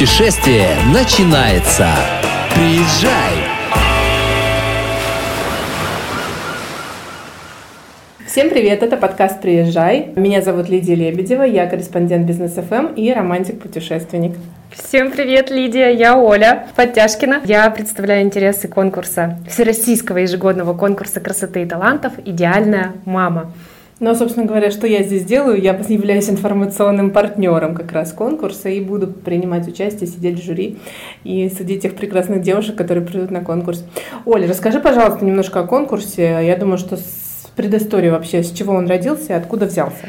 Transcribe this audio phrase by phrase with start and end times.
[0.00, 1.86] путешествие начинается.
[2.54, 3.34] Приезжай!
[8.26, 10.14] Всем привет, это подкаст «Приезжай».
[10.16, 14.38] Меня зовут Лидия Лебедева, я корреспондент Бизнес ФМ и романтик-путешественник.
[14.72, 17.42] Всем привет, Лидия, я Оля Подтяжкина.
[17.44, 23.52] Я представляю интересы конкурса, всероссийского ежегодного конкурса красоты и талантов «Идеальная мама».
[24.00, 25.60] Ну, а, собственно говоря, что я здесь делаю?
[25.60, 30.78] Я являюсь информационным партнером как раз конкурса и буду принимать участие, сидеть в жюри
[31.22, 33.84] и судить тех прекрасных девушек, которые придут на конкурс.
[34.24, 36.22] Оля, расскажи, пожалуйста, немножко о конкурсе.
[36.42, 36.96] Я думаю, что
[37.56, 40.08] предысторию вообще, с чего он родился и откуда взялся?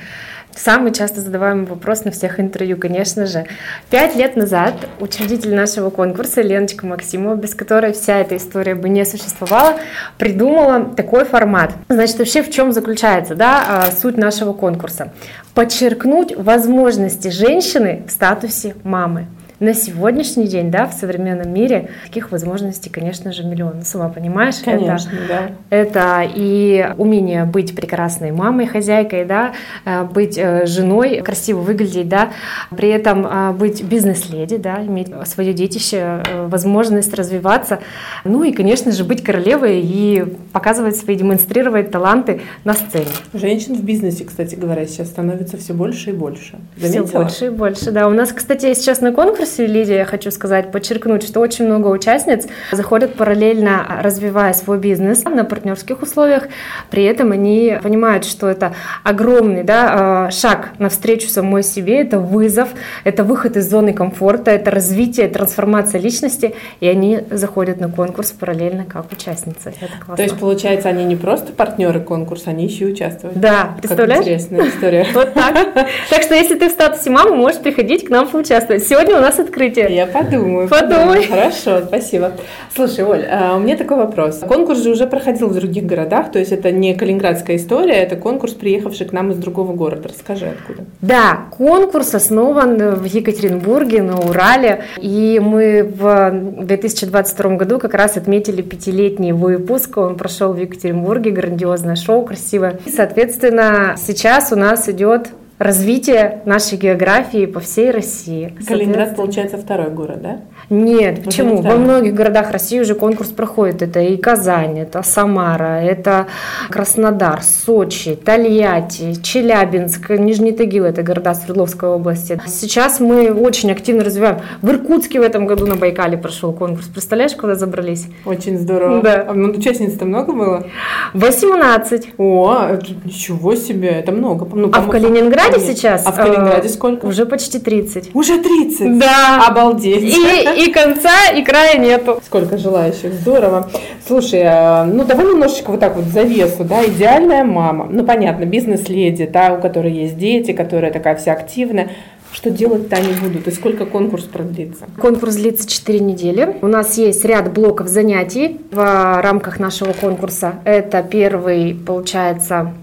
[0.56, 3.46] Самый часто задаваемый вопрос на всех интервью, конечно же.
[3.90, 9.06] Пять лет назад учредитель нашего конкурса Леночка Максимова, без которой вся эта история бы не
[9.06, 9.78] существовала,
[10.18, 11.74] придумала такой формат.
[11.90, 15.14] Значит, вообще в чем заключается да, а, суть нашего конкурса?
[15.54, 19.28] Подчеркнуть возможности женщины в статусе мамы
[19.62, 23.74] на сегодняшний день, да, в современном мире таких возможностей, конечно же, миллион.
[23.78, 25.52] Ну, сама понимаешь, конечно, это, да.
[25.70, 29.54] это и умение быть прекрасной мамой, хозяйкой, да,
[29.86, 32.32] э, быть э, женой, красиво выглядеть, да,
[32.76, 37.82] при этом э, быть бизнес-леди, да, иметь свое детище, возможность развиваться,
[38.24, 43.06] ну и, конечно же, быть королевой и показывать свои, демонстрировать таланты на сцене.
[43.32, 46.58] Женщин в бизнесе, кстати говоря, сейчас становится все больше и больше.
[46.78, 47.06] Заметила?
[47.06, 48.08] Все больше и больше, да.
[48.08, 51.88] У нас, кстати, сейчас на конкурсе конкурсе, Лидия, я хочу сказать, подчеркнуть, что очень много
[51.88, 56.48] участниц заходят параллельно, развивая свой бизнес на партнерских условиях.
[56.90, 62.70] При этом они понимают, что это огромный да, э, шаг навстречу самой себе, это вызов,
[63.04, 68.86] это выход из зоны комфорта, это развитие, трансформация личности, и они заходят на конкурс параллельно
[68.86, 69.74] как участницы.
[69.82, 70.16] Это классно.
[70.16, 73.40] То есть, получается, они не просто партнеры конкурса, они еще и участвуют.
[73.40, 74.24] Да, представляешь?
[74.24, 75.08] Как интересная история.
[75.14, 75.52] Вот так.
[76.10, 78.84] Так что, если ты в статусе мамы, можешь приходить к нам поучаствовать.
[78.88, 79.94] Сегодня у нас открытие.
[79.96, 80.68] Я подумаю.
[80.68, 81.28] Подумай.
[81.28, 82.32] Хорошо, спасибо.
[82.74, 84.40] Слушай, Оль, а у меня такой вопрос.
[84.40, 88.54] Конкурс же уже проходил в других городах, то есть это не калининградская история, это конкурс,
[88.54, 90.10] приехавший к нам из другого города.
[90.10, 90.86] Расскажи, откуда.
[91.02, 96.32] Да, конкурс основан в Екатеринбурге, на Урале, и мы в
[96.64, 102.80] 2022 году как раз отметили пятилетний выпуск, он прошел в Екатеринбурге, грандиозное шоу, красивое.
[102.86, 105.30] И, соответственно, сейчас у нас идет
[105.62, 108.58] развитие нашей географии по всей России.
[108.68, 110.42] Калининград, получается, второй город, да?
[110.72, 111.62] Нет, уже почему?
[111.62, 113.84] Не Во многих городах России уже конкурс проходит.
[113.84, 116.28] Это и Казань, это Самара, это
[116.70, 122.42] Краснодар, Сочи, Тольятти, Челябинск, Нижний Тагил, это города Свердловской области.
[122.48, 124.40] Сейчас мы очень активно развиваем.
[124.64, 126.88] В Иркутске в этом году на Байкале прошел конкурс.
[126.88, 128.08] Представляешь, куда забрались?
[128.26, 129.02] Очень здорово.
[129.02, 129.26] Да.
[129.30, 130.68] А ну, участниц-то много было?
[131.14, 132.14] 18.
[132.18, 134.48] О, ничего себе, это много.
[134.56, 136.06] Ну, а в Калининграде Калининграде сейчас?
[136.06, 137.06] А в Калининграде э, сколько?
[137.06, 138.12] Уже почти 30.
[138.14, 139.00] Уже 30?
[139.00, 139.48] Да.
[139.48, 140.04] Обалдеть.
[140.04, 142.22] И, и конца, и края нету.
[142.26, 143.70] Сколько желающих, здорово.
[144.08, 147.88] Слушай, а, ну давай немножечко вот так вот завесу, да, идеальная мама.
[147.90, 151.90] Ну понятно, бизнес-леди, та, у которой есть дети, которая такая вся активная.
[152.34, 154.86] Что делать-то они будут и сколько конкурс продлится?
[155.00, 156.56] Конкурс длится 4 недели.
[156.62, 160.56] У нас есть ряд блоков занятий в рамках нашего конкурса.
[160.64, 162.74] Это первый, получается,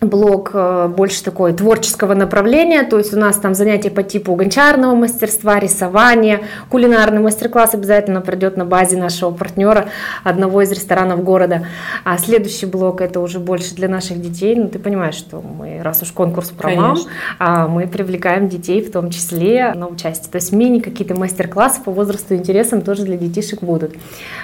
[0.00, 4.94] блок э, больше такой творческого направления, то есть у нас там занятия по типу гончарного
[4.94, 9.88] мастерства, рисования, кулинарный мастер-класс обязательно пройдет на базе нашего партнера,
[10.22, 11.66] одного из ресторанов города.
[12.04, 16.02] А следующий блок это уже больше для наших детей, ну ты понимаешь, что мы, раз
[16.02, 16.98] уж конкурс про мам,
[17.40, 20.30] а мы привлекаем детей в том числе на участие.
[20.30, 23.94] То есть мини какие-то мастер-классы по возрасту и интересам тоже для детишек будут.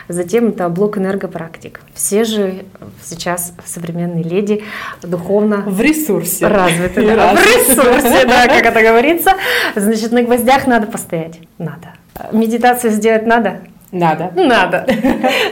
[0.09, 1.81] Затем это блок энергопрактик.
[1.95, 2.65] Все же
[3.05, 4.65] сейчас современные леди
[5.03, 6.47] духовно безусловно, в ресурсе.
[6.47, 7.35] Развиты, да.
[7.35, 9.33] В ресурсе, да, как это говорится.
[9.75, 11.39] Значит, на гвоздях надо постоять.
[11.59, 11.95] Надо.
[12.33, 13.61] Медитацию сделать надо?
[13.91, 14.33] Надо.
[14.35, 14.87] Надо.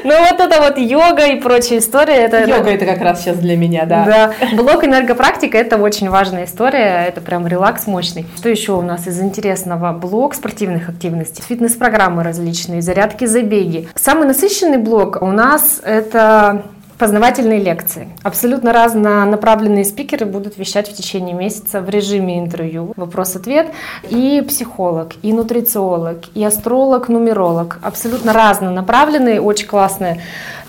[0.04, 2.14] Ну вот это вот йога и прочая история.
[2.14, 4.04] Это, йога это как раз сейчас для меня, да.
[4.04, 4.56] Да.
[4.56, 7.06] Блок энергопрактика это очень важная история.
[7.06, 8.26] Это прям релакс мощный.
[8.36, 9.92] Что еще у нас из интересного?
[9.92, 13.88] Блок спортивных активностей, фитнес-программы различные, зарядки, забеги.
[13.94, 16.64] Самый насыщенный блок у нас это
[17.02, 18.08] познавательные лекции.
[18.22, 23.72] Абсолютно разнонаправленные спикеры будут вещать в течение месяца в режиме интервью, вопрос-ответ.
[24.08, 27.80] И психолог, и нутрициолог, и астролог, нумеролог.
[27.82, 30.20] Абсолютно разнонаправленные, очень классные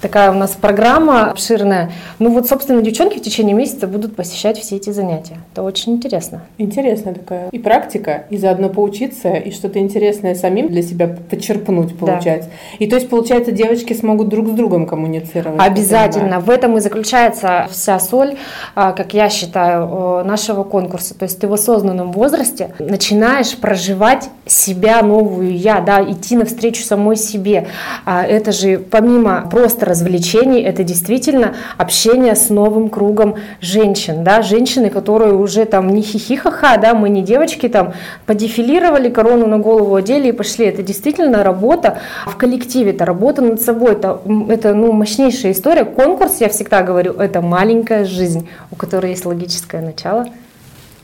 [0.03, 1.89] Такая у нас программа обширная.
[2.19, 5.37] Ну вот, собственно, девчонки в течение месяца будут посещать все эти занятия.
[5.53, 6.41] Это очень интересно.
[6.57, 12.49] Интересная такая и практика, и заодно поучиться, и что-то интересное самим для себя подчерпнуть, получается.
[12.49, 12.83] Да.
[12.83, 15.61] И то есть, получается, девочки смогут друг с другом коммуницировать.
[15.61, 16.41] Обязательно.
[16.41, 18.35] В этом и заключается вся соль,
[18.75, 21.17] а, как я считаю, нашего конкурса.
[21.17, 27.15] То есть ты в осознанном возрасте начинаешь проживать себя новую я, да, идти навстречу самой
[27.15, 27.67] себе.
[28.03, 34.89] А это же помимо просто развлечений, это действительно общение с новым кругом женщин, да, женщины,
[34.89, 37.93] которые уже там не хихихаха, да, мы не девочки там
[38.25, 40.65] подефилировали, корону на голову одели и пошли.
[40.65, 44.19] Это действительно работа в коллективе, это работа над собой, это,
[44.49, 45.85] это ну, мощнейшая история.
[45.85, 50.25] Конкурс, я всегда говорю, это маленькая жизнь, у которой есть логическое начало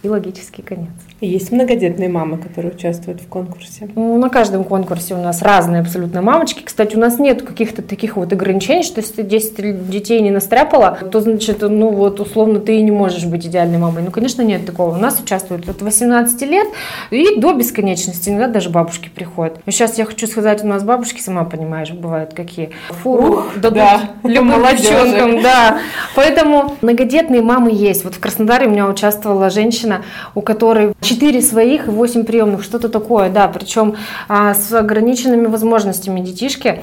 [0.02, 0.90] и логический конец.
[1.22, 3.90] Есть многодетные мамы, которые участвуют в конкурсе?
[3.96, 6.64] Ну, на каждом конкурсе у нас разные абсолютно мамочки.
[6.64, 10.98] Кстати, у нас нет каких-то таких вот ограничений, что если ты 10 детей не настряпала,
[11.12, 14.04] то, значит, ну вот условно ты и не можешь быть идеальной мамой.
[14.04, 14.96] Ну, конечно, нет такого.
[14.96, 16.68] У нас участвуют от 18 лет
[17.12, 18.30] и до бесконечности.
[18.30, 19.60] Иногда даже бабушки приходят.
[19.66, 22.70] Но сейчас я хочу сказать, у нас бабушки, сама понимаешь, бывают какие.
[23.04, 24.02] Фу, Ух, дадут да.
[24.24, 25.80] любым молодчонкам, да.
[26.16, 28.06] Поэтому многодетные мамы есть.
[28.06, 29.89] Вот в Краснодаре у меня участвовала женщина,
[30.36, 33.96] у которой 4 своих и 8 приемных, что-то такое, да, причем
[34.28, 36.82] а, с ограниченными возможностями детишки.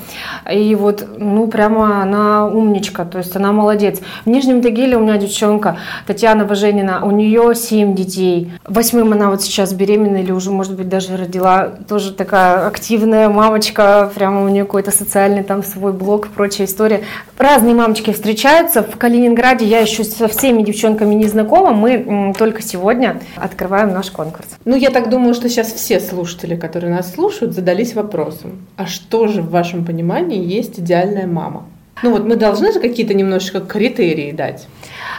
[0.50, 4.00] И вот, ну, прямо она умничка, то есть она молодец.
[4.24, 8.52] В Нижнем Тагиле у меня девчонка Татьяна Важенина, у нее 7 детей.
[8.64, 11.72] Восьмым она вот сейчас беременна или уже, может быть, даже родила.
[11.88, 17.02] Тоже такая активная мамочка, прямо у нее какой-то социальный там свой блог, прочая история.
[17.38, 18.82] Разные мамочки встречаются.
[18.82, 21.72] В Калининграде я еще со всеми девчонками не знакома.
[21.72, 22.95] Мы только сегодня
[23.37, 24.46] открываем наш конкурс.
[24.64, 29.26] Ну, я так думаю, что сейчас все слушатели, которые нас слушают, задались вопросом, а что
[29.28, 31.64] же в вашем понимании есть идеальная мама?
[32.02, 34.66] Ну вот мы должны же какие-то немножечко критерии дать.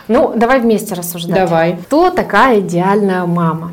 [0.08, 1.36] Ну, давай вместе рассуждать.
[1.36, 1.78] Давай.
[1.88, 3.72] Кто такая идеальная мама?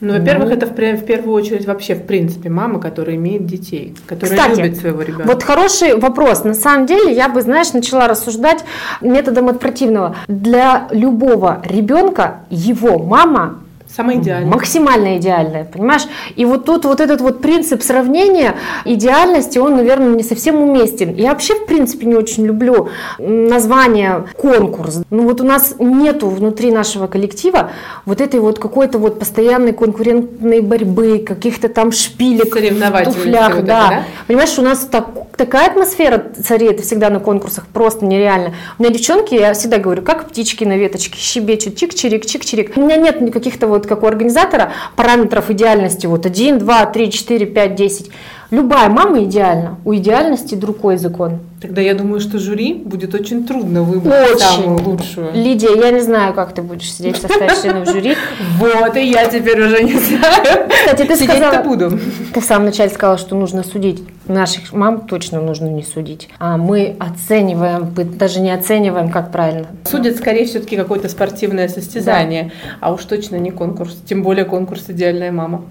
[0.00, 3.94] Ну, во-первых, ну, это в, в первую очередь вообще, в принципе, мама, которая имеет детей,
[4.06, 5.26] которая Кстати, любит своего ребенка.
[5.26, 6.44] Вот хороший вопрос.
[6.44, 8.64] На самом деле, я бы, знаешь, начала рассуждать
[9.00, 10.16] методом от противного.
[10.28, 13.60] Для любого ребенка его мама
[13.96, 14.52] Самое идеальное.
[14.52, 16.02] Максимально идеальное, понимаешь?
[16.34, 21.14] И вот тут вот этот вот принцип сравнения идеальности, он, наверное, не совсем уместен.
[21.14, 25.00] Я вообще, в принципе, не очень люблю название конкурс.
[25.08, 27.70] Ну вот у нас нету внутри нашего коллектива
[28.04, 33.64] вот этой вот какой-то вот постоянной конкурентной борьбы, каких-то там шпилек, туфлях.
[33.64, 33.88] Да.
[33.88, 34.04] да.
[34.26, 35.08] Понимаешь, у нас так,
[35.38, 38.52] такая атмосфера царит всегда на конкурсах, просто нереально.
[38.78, 42.72] У меня девчонки, я всегда говорю, как птички на веточке, щебечут, чик-чирик, чик-чирик.
[42.76, 47.46] У меня нет каких-то вот как у организатора параметров идеальности, вот 1, 2, 3, 4,
[47.46, 48.10] 5, 10.
[48.50, 51.40] Любая мама идеальна, у идеальности другой закон.
[51.60, 54.38] Тогда я думаю, что жюри будет очень трудно выбрать очень.
[54.38, 55.32] самую лучшую.
[55.32, 58.14] Лидия, я не знаю, как ты будешь сидеть составить членов жюри.
[58.58, 60.68] Вот, и я теперь уже не знаю.
[60.68, 61.98] Кстати, ты сказала, буду.
[62.32, 64.02] Ты в самом начале сказала, что нужно судить.
[64.28, 66.28] Наших мам точно нужно не судить.
[66.38, 69.66] А мы оцениваем, даже не оцениваем, как правильно.
[69.84, 72.50] Судят, скорее, все-таки какое-то спортивное состязание, да.
[72.80, 75.64] а уж точно не конкурс, тем более конкурс «Идеальная мама».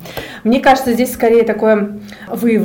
[0.43, 1.99] Мне кажется, здесь скорее такое
[2.29, 2.64] выявление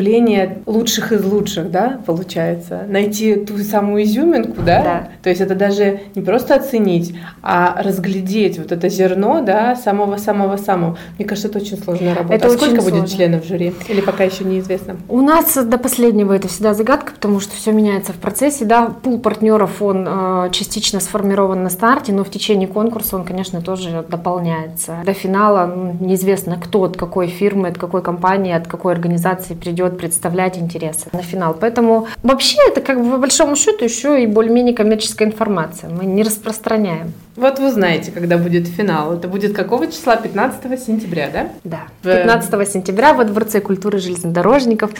[0.67, 2.85] лучших из лучших, да, получается.
[2.88, 4.82] Найти ту самую изюминку, да?
[4.82, 5.08] Да.
[5.23, 10.97] То есть это даже не просто оценить, а разглядеть вот это зерно, да, самого-самого-самого.
[11.19, 12.35] Мне кажется, это очень сложная работа.
[12.35, 13.00] Это а сколько сложно.
[13.00, 13.73] будет членов жюри?
[13.88, 14.97] Или пока еще неизвестно?
[15.08, 18.86] У нас до последнего это всегда загадка, потому что все меняется в процессе, да.
[18.86, 24.05] Пул партнеров, он э, частично сформирован на старте, но в течение конкурса он, конечно, тоже
[24.08, 24.96] дополняется.
[25.05, 29.90] До финала ну, неизвестно, кто от какой фирмы, от какой компании, от какой организации придет
[29.91, 31.56] представлять интересы на финал.
[31.59, 35.91] Поэтому вообще это как бы по большому счету еще и более-менее коммерческая информация.
[35.91, 37.13] Мы не распространяем.
[37.37, 39.15] Вот вы знаете, когда будет финал.
[39.15, 40.17] Это будет какого числа?
[40.17, 41.49] 15 сентября, да?
[41.65, 41.82] Да.
[42.03, 44.91] 15 сентября во Дворце культуры железнодорожников.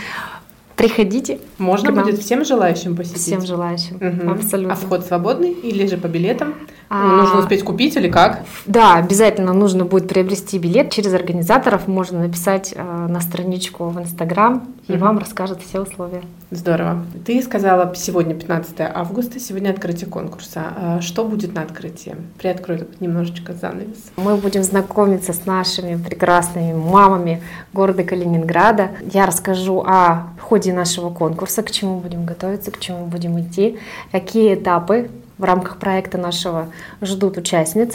[0.77, 1.41] Приходите.
[1.59, 3.21] Можно будет всем желающим посетить?
[3.21, 4.31] Всем желающим, угу.
[4.31, 4.73] абсолютно.
[4.73, 6.55] А вход свободный или же по билетам?
[6.93, 7.19] А...
[7.23, 8.41] Нужно успеть купить или как?
[8.67, 11.87] Да, обязательно нужно будет приобрести билет через организаторов.
[11.87, 15.01] Можно написать э, на страничку в Инстаграм, и угу.
[15.01, 16.23] вам расскажут все условия.
[16.51, 17.07] Здорово.
[17.25, 20.63] Ты сказала, сегодня 15 августа, сегодня открытие конкурса.
[20.77, 22.17] А что будет на открытии?
[22.39, 24.11] Приоткрой немножечко занавес.
[24.17, 27.41] Мы будем знакомиться с нашими прекрасными мамами
[27.73, 28.91] города Калининграда.
[29.13, 33.79] Я расскажу о ходе нашего конкурса, к чему будем готовиться, к чему будем идти,
[34.11, 35.09] какие этапы
[35.41, 36.69] в рамках проекта нашего
[37.01, 37.95] ждут участниц.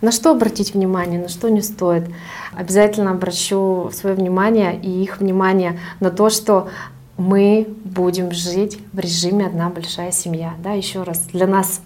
[0.00, 2.04] На что обратить внимание, на что не стоит.
[2.54, 6.68] Обязательно обращу свое внимание и их внимание на то, что
[7.16, 10.54] мы будем жить в режиме одна большая семья.
[10.62, 11.80] Да, еще раз, для нас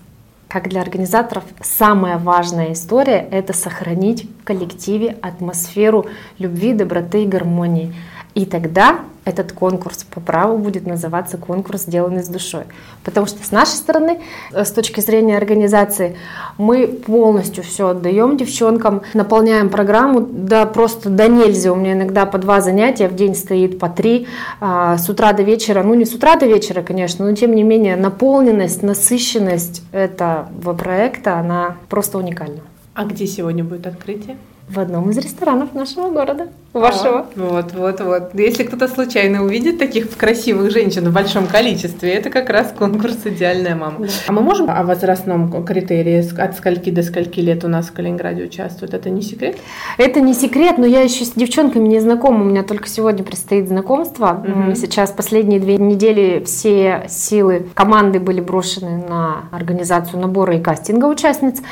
[0.49, 6.07] как для организаторов, самая важная история– это сохранить в коллективе атмосферу
[6.39, 7.93] любви, доброты и гармонии.
[8.35, 12.65] И тогда этот конкурс по праву будет называться конкурс «Сделанный с душой».
[13.05, 14.21] Потому что с нашей стороны,
[14.53, 16.17] э, с точки зрения организации,
[16.59, 21.73] мы полностью все отдаем девчонкам, наполняем программу, да просто до нельзя.
[21.73, 24.27] У меня иногда по два занятия в день стоит, по три,
[24.61, 25.83] а, с утра до вечера.
[25.83, 31.39] Ну, не с утра до вечера, конечно, но тем не менее наполненность, насыщенность этого проекта,
[31.39, 32.61] она просто уникальна.
[32.95, 34.37] А где сегодня будет открытие?
[34.69, 36.49] В одном из ресторанов нашего города.
[36.75, 37.27] Вашего.
[37.37, 38.35] Вот, вот, вот.
[38.35, 43.77] Если кто-то случайно увидит таких красивых женщин в большом количестве, это как раз конкурс «Идеальная
[43.77, 44.01] мама».
[44.01, 44.09] Да.
[44.27, 48.43] А мы можем о возрастном критерии, от скольки до скольки лет у нас в Калининграде
[48.43, 48.93] участвуют?
[48.93, 49.57] Это не секрет?
[49.99, 52.43] Это не секрет, но я еще с девчонками не знакома.
[52.43, 54.45] У меня только сегодня предстоит знакомство.
[54.45, 54.75] Угу.
[54.75, 61.63] Сейчас последние две недели все силы команды были брошены на организацию набора и кастинга участниц.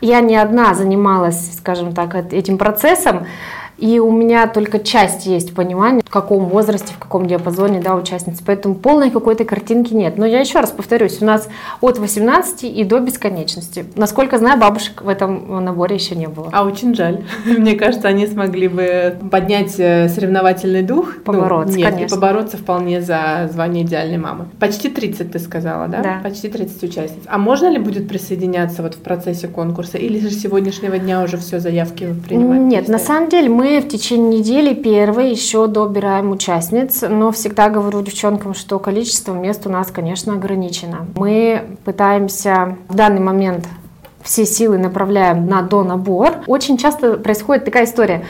[0.00, 3.26] Я не одна занималась, скажем так, этим процессом.
[3.78, 8.42] И у меня только часть есть понимания, в каком возрасте, в каком диапазоне да, участницы.
[8.44, 10.18] Поэтому полной какой-то картинки нет.
[10.18, 11.48] Но я еще раз повторюсь, у нас
[11.80, 13.86] от 18 и до бесконечности.
[13.96, 16.48] Насколько знаю, бабушек в этом наборе еще не было.
[16.52, 17.24] А очень жаль.
[17.44, 21.14] Мне кажется, они смогли бы поднять э, соревновательный дух.
[21.16, 22.14] Ну, побороться, ну, нет, конечно.
[22.14, 24.46] и побороться вполне за звание идеальной мамы.
[24.60, 26.02] Почти 30 ты сказала, да?
[26.02, 26.20] Да.
[26.22, 27.22] Почти 30 участниц.
[27.26, 29.98] А можно ли будет присоединяться вот в процессе конкурса?
[29.98, 32.60] Или же с сегодняшнего дня уже все заявки принимать?
[32.60, 38.02] Нет, на самом деле мы в течение недели первой еще добираем участниц, но всегда говорю
[38.02, 41.06] девчонкам, что количество мест у нас, конечно, ограничено.
[41.14, 43.66] Мы пытаемся в данный момент
[44.22, 46.42] все силы направляем на донабор.
[46.46, 48.24] Очень часто происходит такая история.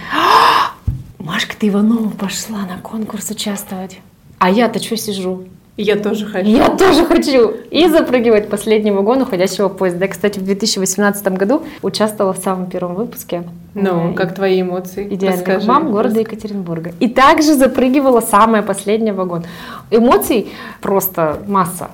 [1.19, 4.01] Машка, ты Иванова пошла на конкурс участвовать.
[4.39, 5.45] А я-то что сижу?
[5.77, 6.49] Я тоже хочу.
[6.49, 7.55] Я тоже хочу.
[7.71, 10.05] И запрыгивать в последний вагон уходящего поезда.
[10.05, 13.45] Я, кстати, в 2018 году участвовала в самом первом выпуске.
[13.75, 15.07] Ну, как твои эмоции?
[15.15, 15.67] Идеальных Расскажи.
[15.67, 16.93] мам города Екатеринбурга.
[17.01, 19.45] И также запрыгивала самый последний вагон.
[19.91, 20.53] Эмоций
[20.83, 21.89] просто масса.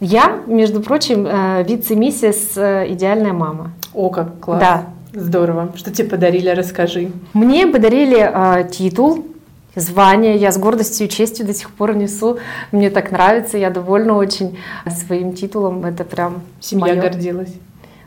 [0.00, 3.72] Я, между прочим, э, вице-миссис э, «Идеальная мама».
[3.92, 4.60] О, как класс.
[4.60, 4.84] Да.
[5.12, 5.72] Здорово.
[5.76, 7.10] Что тебе подарили, расскажи.
[7.34, 9.26] Мне подарили э, титул
[9.74, 10.36] звание.
[10.36, 12.38] Я с гордостью и честью до сих пор несу.
[12.72, 14.58] Мне так нравится, я довольна очень
[15.06, 15.84] своим титулом.
[15.84, 17.02] Это прям Семья моё.
[17.02, 17.52] гордилась.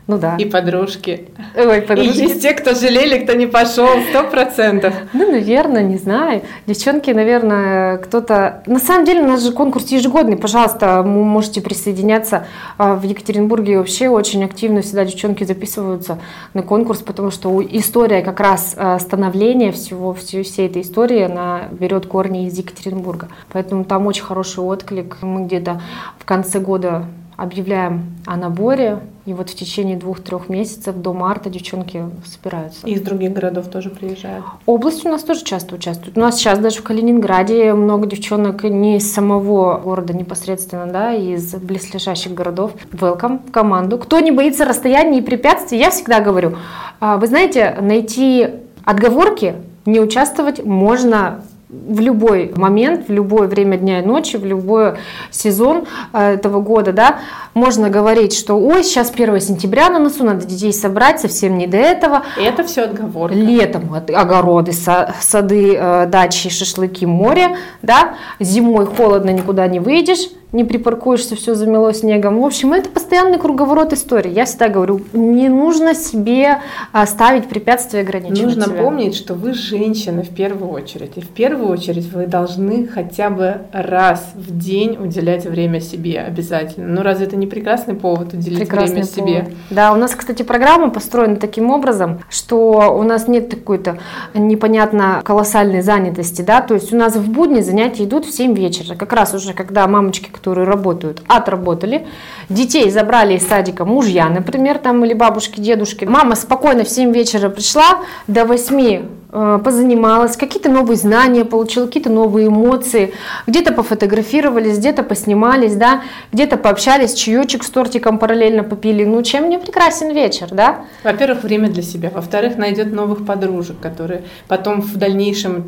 [0.06, 0.36] Ну да.
[0.36, 1.28] И подружки.
[1.56, 2.18] Ой, подружки.
[2.18, 4.92] И есть те, кто жалели, кто не пошел, сто процентов.
[5.14, 6.42] Ну, наверное, не знаю.
[6.66, 8.62] Девчонки, наверное, кто-то...
[8.66, 10.36] На самом деле, у нас же конкурс ежегодный.
[10.36, 12.46] Пожалуйста, вы можете присоединяться.
[12.76, 16.18] А, в Екатеринбурге вообще очень активно всегда девчонки записываются
[16.52, 22.06] на конкурс, потому что история как раз а, становления всего, всей этой истории, она берет
[22.06, 23.28] корни из Екатеринбурга.
[23.52, 25.16] Поэтому там очень хороший отклик.
[25.22, 25.80] Мы где-то
[26.18, 32.04] в конце года объявляем о наборе, и вот в течение двух-трех месяцев до марта девчонки
[32.24, 32.86] собираются.
[32.86, 34.44] И из других городов тоже приезжают?
[34.66, 36.16] Область у нас тоже часто участвует.
[36.16, 41.54] У нас сейчас даже в Калининграде много девчонок не из самого города непосредственно, да, из
[41.54, 42.72] близлежащих городов.
[42.92, 43.98] Welcome в команду.
[43.98, 46.56] Кто не боится расстояния и препятствий, я всегда говорю,
[47.00, 48.48] «А, вы знаете, найти
[48.84, 49.54] отговорки,
[49.86, 54.94] не участвовать можно в любой момент, в любое время дня и ночи, в любой
[55.30, 57.18] сезон э, этого года, да,
[57.54, 61.76] можно говорить, что ой, сейчас 1 сентября на носу, надо детей собрать, совсем не до
[61.76, 62.22] этого.
[62.38, 63.34] И это все отговорка.
[63.34, 71.34] Летом огороды, сады, э, дачи, шашлыки, море, да, зимой холодно, никуда не выйдешь, не припаркуешься,
[71.34, 72.40] все замело снегом.
[72.40, 74.32] В общем, это постоянный круговорот истории.
[74.32, 76.60] Я всегда говорю, не нужно себе
[76.92, 78.82] а, ставить препятствия, ограничивать Нужно себя.
[78.82, 81.12] помнить, что вы женщины в первую очередь.
[81.16, 86.86] И в первую очередь вы должны хотя бы раз в день уделять время себе обязательно.
[86.86, 89.46] Ну разве это не прекрасный повод уделить прекрасный время повод.
[89.46, 89.54] себе?
[89.70, 93.98] Да, у нас, кстати, программа построена таким образом, что у нас нет какой-то
[94.34, 98.94] непонятно колоссальной занятости, да, то есть у нас в будни занятия идут в 7 вечера,
[98.94, 102.06] как раз уже когда мамочки, которые работают, отработали.
[102.50, 106.04] Детей забрали из садика мужья, например, там или бабушки, дедушки.
[106.04, 112.10] Мама спокойно в 7 вечера пришла, до 8 Э, позанималась, какие-то новые знания получила, какие-то
[112.10, 113.12] новые эмоции,
[113.46, 119.04] где-то пофотографировались, где-то поснимались, да, где-то пообщались, чаечек с тортиком параллельно попили.
[119.04, 120.84] Ну, чем не прекрасен вечер, да?
[121.02, 122.10] Во-первых, время для себя.
[122.14, 125.66] Во-вторых, найдет новых подружек, которые потом в дальнейшем...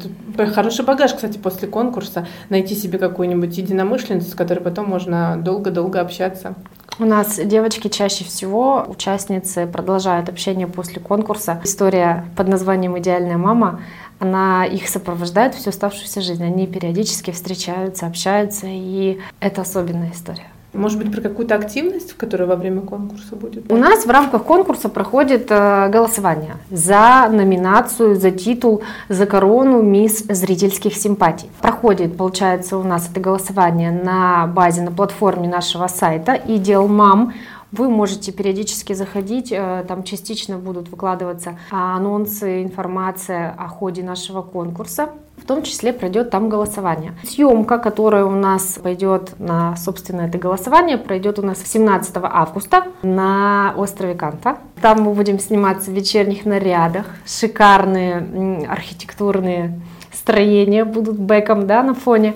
[0.54, 2.26] Хороший багаж, кстати, после конкурса.
[2.50, 6.54] Найти себе какую-нибудь единомышленницу, с которой потом можно долго-долго общаться.
[6.98, 11.60] У нас девочки чаще всего, участницы, продолжают общение после конкурса.
[11.62, 13.82] История под названием «Идеальная мама»
[14.18, 16.42] она их сопровождает всю оставшуюся жизнь.
[16.42, 20.46] Они периодически встречаются, общаются, и это особенная история.
[20.76, 23.70] Может быть, про какую-то активность, которая во время конкурса будет?
[23.70, 30.24] У нас в рамках конкурса проходит э, голосование за номинацию, за титул, за корону «Мисс
[30.28, 31.50] зрительских симпатий».
[31.60, 37.32] Проходит, получается, у нас это голосование на базе, на платформе нашего сайта «Идел мам»,
[37.72, 45.10] вы можете периодически заходить, э, там частично будут выкладываться анонсы, информация о ходе нашего конкурса.
[45.36, 47.14] В том числе пройдет там голосование.
[47.24, 53.74] Съемка, которая у нас пойдет на, собственно, это голосование, пройдет у нас 17 августа на
[53.76, 54.58] острове Канта.
[54.80, 59.80] Там мы будем сниматься в вечерних нарядах, шикарные архитектурные
[60.16, 62.34] строения будут бэком да, на фоне.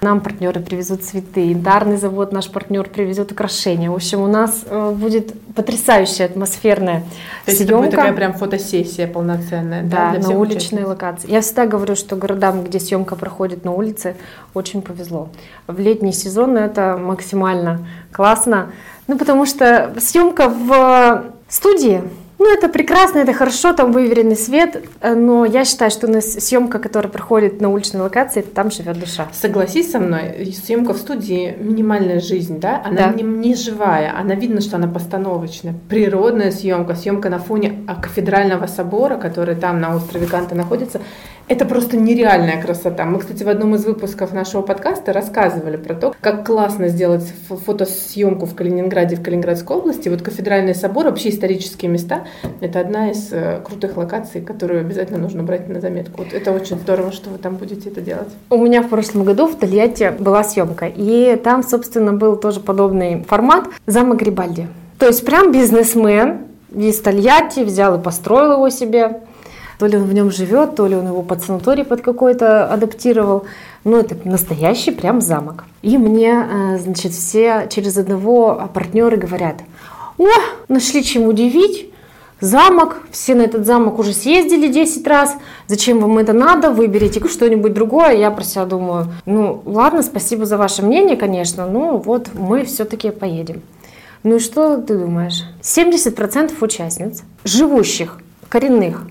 [0.00, 3.90] Нам партнеры привезут цветы, янтарный завод наш партнер привезет украшения.
[3.90, 7.00] В общем, у нас э, будет потрясающая атмосферная
[7.44, 7.74] То есть съемка.
[7.74, 11.30] это будет такая прям фотосессия полноценная, да, да, на уличной локации.
[11.30, 14.16] Я всегда говорю, что городам, где съемка проходит на улице,
[14.54, 15.28] очень повезло.
[15.66, 18.72] В летний сезон это максимально классно,
[19.06, 22.02] ну потому что съемка в студии
[22.40, 26.24] ну, это прекрасно, это хорошо, там выверенный свет, э, но я считаю, что у нас
[26.24, 29.28] съемка, которая проходит на уличной локации, там живет душа.
[29.32, 32.82] Согласись со мной, съемка в студии минимальная жизнь, да?
[32.82, 33.12] Она Да.
[33.12, 35.74] Не, не живая, она видно, что она постановочная.
[35.90, 41.02] Природная съемка, съемка на фоне а, кафедрального собора, который там на острове Канта находится,
[41.50, 43.04] это просто нереальная красота.
[43.04, 47.56] Мы, кстати, в одном из выпусков нашего подкаста рассказывали про то, как классно сделать фо-
[47.56, 50.08] фотосъемку в Калининграде, в Калининградской области.
[50.08, 52.24] Вот кафедральный собор, вообще исторические места,
[52.60, 56.22] это одна из э, крутых локаций, которую обязательно нужно брать на заметку.
[56.22, 58.28] Вот это очень здорово, что вы там будете это делать.
[58.50, 63.24] У меня в прошлом году в Тольятти была съемка, и там, собственно, был тоже подобный
[63.24, 64.68] формат «Замок Грибальди».
[64.98, 66.42] То есть прям бизнесмен
[66.74, 69.22] из Тольятти взял и построил его себе.
[69.78, 73.46] То ли он в нем живет, то ли он его под санаторий под какой-то адаптировал.
[73.84, 75.64] Ну, это настоящий прям замок.
[75.80, 79.56] И мне, э, значит, все через одного партнеры говорят,
[80.18, 80.26] о,
[80.68, 81.89] нашли чем удивить,
[82.40, 87.72] замок, все на этот замок уже съездили 10 раз, зачем вам это надо, выберите что-нибудь
[87.72, 88.16] другое.
[88.16, 93.10] Я про себя думаю, ну ладно, спасибо за ваше мнение, конечно, но вот мы все-таки
[93.10, 93.62] поедем.
[94.22, 95.44] Ну и что ты думаешь?
[95.62, 99.06] 70% участниц, живущих, коренных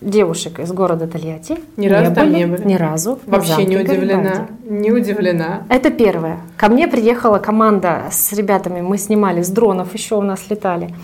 [0.00, 2.64] девушек из города Тольятти, Ни разу там не были?
[2.64, 3.18] Ни разу.
[3.26, 4.48] Вообще не удивлена.
[4.64, 5.64] Не удивлена.
[5.68, 6.38] Это первое.
[6.56, 10.94] Ко мне приехала команда с ребятами, мы снимали с дронов, еще у нас летали.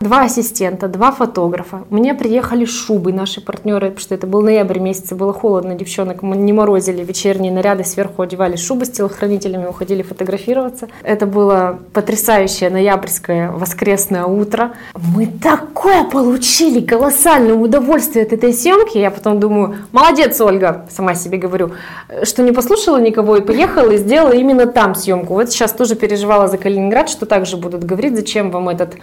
[0.00, 1.84] Два ассистента, два фотографа.
[1.88, 6.36] Мне приехали шубы наши партнеры, потому что это был ноябрь месяц, было холодно, девчонок мы
[6.36, 10.88] не морозили, вечерние наряды сверху одевали шубы с телохранителями, уходили фотографироваться.
[11.02, 14.72] Это было потрясающее ноябрьское воскресное утро.
[14.94, 18.98] Мы такое получили колоссальное удовольствие от этой съемки.
[18.98, 21.72] Я потом думаю, молодец, Ольга, сама себе говорю,
[22.22, 25.34] что не послушала никого и поехала и сделала именно там съемку.
[25.34, 28.96] Вот сейчас тоже переживала за Калининград, что также будут говорить, зачем вам этот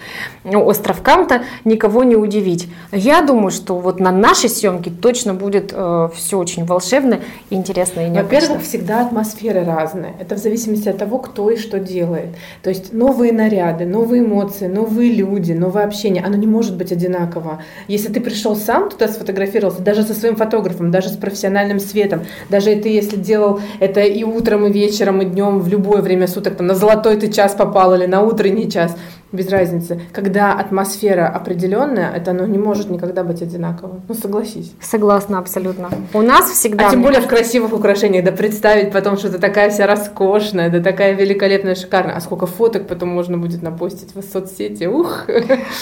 [0.44, 2.68] ну, остров Канта, никого не удивить.
[2.92, 7.20] Я думаю, что вот на нашей съемке точно будет э, все очень волшебно,
[7.50, 8.24] интересно и необычно.
[8.24, 10.14] Во-первых, всегда атмосферы разные.
[10.20, 12.30] Это в зависимости от того, кто и что делает.
[12.62, 16.24] То есть новые наряды, новые эмоции, новые люди, новое общение.
[16.24, 17.62] Оно не может быть одинаково.
[17.88, 22.76] Если ты пришел сам туда сфотографировался, даже со своим фотографом, даже с профессиональным светом, даже
[22.76, 26.68] ты если делал это и утром, и вечером, и днем, в любое время суток, там,
[26.68, 28.96] на золотой ты час попал или на утренний час,
[29.34, 30.00] без разницы.
[30.14, 34.02] Когда атмосфера определенная, это оно не может никогда быть одинаковым.
[34.08, 34.72] Ну, согласись.
[34.80, 35.90] Согласна абсолютно.
[36.14, 36.88] У нас всегда...
[36.88, 40.80] А тем более в красивых украшениях, да представить потом, что ты такая вся роскошная, да
[40.82, 42.16] такая великолепная, шикарная.
[42.16, 45.26] А сколько фоток потом можно будет напостить в соцсети, ух!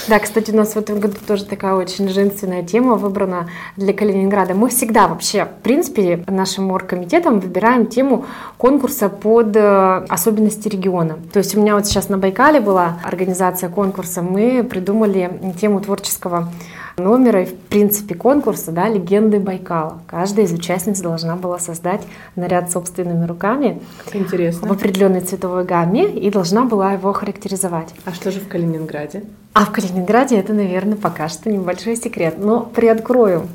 [0.08, 4.54] Да, кстати, у нас в этом году тоже такая очень женственная тема выбрана для Калининграда.
[4.54, 8.26] Мы всегда вообще, в принципе, нашим оргкомитетом выбираем тему
[8.58, 11.18] конкурса под э, особенности региона.
[11.34, 16.50] То есть у меня вот сейчас на Байкале была организация конкурса, мы придумали тему творческого
[16.98, 20.02] номера и, в принципе, конкурса, да, легенды Байкала.
[20.08, 22.02] Каждая из участниц должна была создать
[22.36, 24.70] наряд собственными руками в Интересно.
[24.70, 27.94] определенной цветовой гамме и должна была его характеризовать.
[28.06, 29.24] А что же в Калининграде?
[29.54, 32.36] А в Калининграде это, наверное, пока что небольшой секрет.
[32.38, 33.48] Но приоткрою,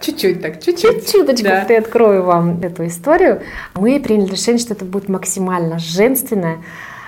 [0.00, 1.10] Чуть-чуть так, чуть-чуть.
[1.10, 1.64] чуточку Да.
[1.66, 3.42] приоткрою вам эту историю.
[3.74, 6.58] Мы приняли решение, что это будет максимально женственная,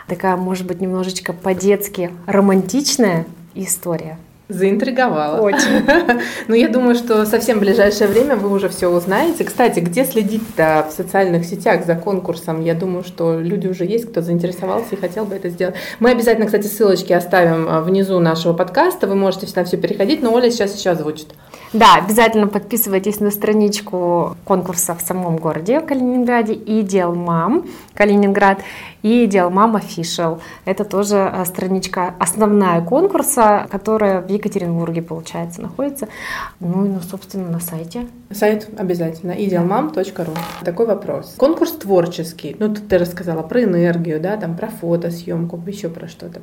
[0.08, 4.18] такая, может быть, немножечко по-детски романтичная история.
[4.48, 5.40] Заинтриговала.
[5.42, 5.86] Очень.
[6.48, 9.44] Ну, я думаю, что совсем в ближайшее время вы уже все узнаете.
[9.44, 12.62] Кстати, где следить-то в социальных сетях за конкурсом?
[12.62, 15.74] Я думаю, что люди уже есть, кто заинтересовался и хотел бы это сделать.
[16.00, 19.06] Мы обязательно, кстати, ссылочки оставим а, внизу нашего подкаста.
[19.06, 21.34] Вы можете на все переходить, но Оля сейчас еще озвучит.
[21.74, 28.60] Да, обязательно подписывайтесь на страничку конкурса в самом городе Калининграде и Дел Мам Калининград
[29.02, 30.40] и Дел Мам Official.
[30.64, 36.08] Это тоже э, страничка основная конкурса, которая в Екатеринбурге, получается, находится.
[36.60, 38.06] Ну и, ну, собственно, на сайте.
[38.30, 39.32] Сайт обязательно.
[39.32, 40.36] idealmam.ru.
[40.64, 41.34] Такой вопрос.
[41.36, 42.56] Конкурс творческий.
[42.58, 46.40] Ну, тут ты рассказала про энергию, да, там про фотосъемку, еще про что-то.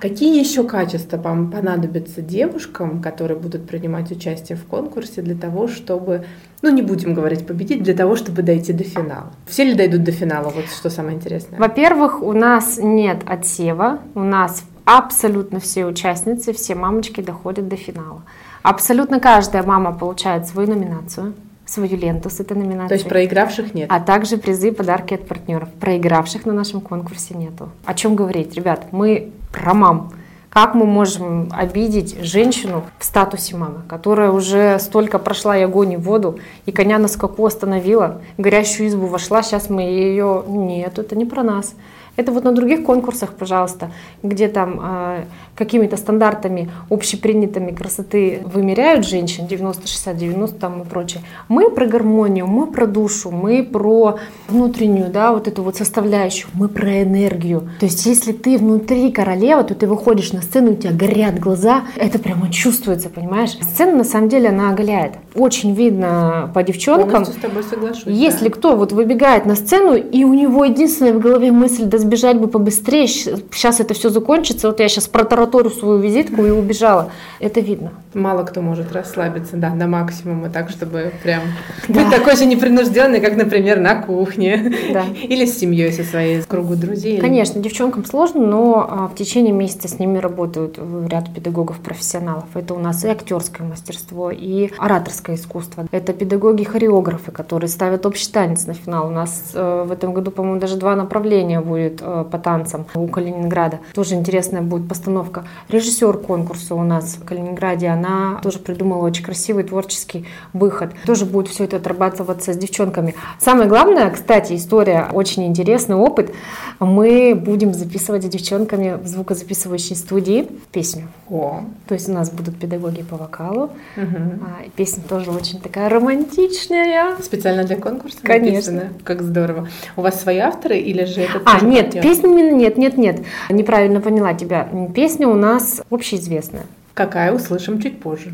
[0.00, 6.24] Какие еще качества вам понадобятся девушкам, которые будут принимать участие в конкурсе для того, чтобы,
[6.64, 9.30] ну, не будем говорить победить, для того, чтобы дойти до финала?
[9.46, 10.48] Все ли дойдут до финала?
[10.48, 11.58] Вот что самое интересное.
[11.58, 18.22] Во-первых, у нас нет отсева, у нас абсолютно все участницы, все мамочки доходят до финала.
[18.62, 21.34] Абсолютно каждая мама получает свою номинацию,
[21.66, 22.88] свою ленту с этой номинацией.
[22.88, 23.86] То есть проигравших нет?
[23.90, 25.68] А также призы и подарки от партнеров.
[25.80, 27.68] Проигравших на нашем конкурсе нету.
[27.84, 28.54] О чем говорить?
[28.54, 30.12] Ребят, мы про мам.
[30.54, 35.96] Как мы можем обидеть женщину в статусе мамы, которая уже столько прошла и огонь и
[35.96, 40.44] воду, и коня на скаку остановила, в горящую избу вошла, сейчас мы ее...
[40.46, 41.74] Нет, это не про нас.
[42.16, 43.90] Это вот на других конкурсах, пожалуйста,
[44.22, 45.24] где там э,
[45.56, 51.22] какими-то стандартами общепринятыми красоты вымеряют женщин, 90, 60, 90 там и прочее.
[51.48, 56.68] Мы про гармонию, мы про душу, мы про внутреннюю, да, вот эту вот составляющую, мы
[56.68, 57.68] про энергию.
[57.80, 61.82] То есть если ты внутри королева, то ты выходишь на сцену, у тебя горят глаза,
[61.96, 63.58] это прямо чувствуется, понимаешь?
[63.60, 65.14] Сцена на самом деле она оголяет.
[65.34, 67.10] Очень видно по девчонкам.
[67.10, 68.04] Полностью с тобой соглашусь.
[68.06, 68.54] Если да.
[68.54, 72.48] кто вот выбегает на сцену, и у него единственная в голове мысль, да сбежать бы
[72.48, 77.10] побыстрее, сейчас это все закончится, вот я сейчас протараторю свою визитку и убежала.
[77.40, 77.92] Это видно.
[78.12, 81.42] Мало кто может расслабиться, да, до максимума, так, чтобы прям
[81.88, 81.94] да.
[81.94, 84.72] быть такой же непринужденный, как, например, на кухне.
[84.92, 85.04] Да.
[85.22, 87.18] Или с семьей со своей, с кругу друзей.
[87.18, 92.44] Конечно, девчонкам сложно, но а, в течение месяца с ними работают ряд педагогов-профессионалов.
[92.54, 95.86] Это у нас и актерское мастерство, и ораторское искусство.
[95.90, 99.08] Это педагоги-хореографы, которые ставят общий танец на финал.
[99.08, 103.06] У нас э, в этом году, по-моему, даже два направления будет э, по танцам у
[103.08, 103.80] Калининграда.
[103.94, 105.44] Тоже интересная будет постановка.
[105.68, 110.92] Режиссер конкурса у нас в Калининграде, она тоже придумала очень красивый творческий выход.
[111.06, 113.14] Тоже будет все это отрабатываться с девчонками.
[113.38, 116.32] Самое главное, кстати, история, очень интересный опыт.
[116.80, 121.08] Мы будем записывать с девчонками в звукозаписывающей студии песню.
[121.28, 121.62] О.
[121.86, 123.70] То есть у нас будут педагоги по вокалу.
[123.96, 124.70] Угу.
[124.76, 127.16] песня тоже очень такая романтичная.
[127.20, 128.18] Специально для конкурса?
[128.22, 128.72] Конечно.
[128.72, 128.92] Написано?
[129.04, 129.68] Как здорово.
[129.96, 132.02] У вас свои авторы или же это А, нет, партнер?
[132.02, 133.20] песни нет, нет, нет.
[133.50, 134.68] Неправильно поняла тебя.
[134.94, 136.66] Песня у нас общеизвестная.
[136.94, 138.32] Какая, услышим чуть позже.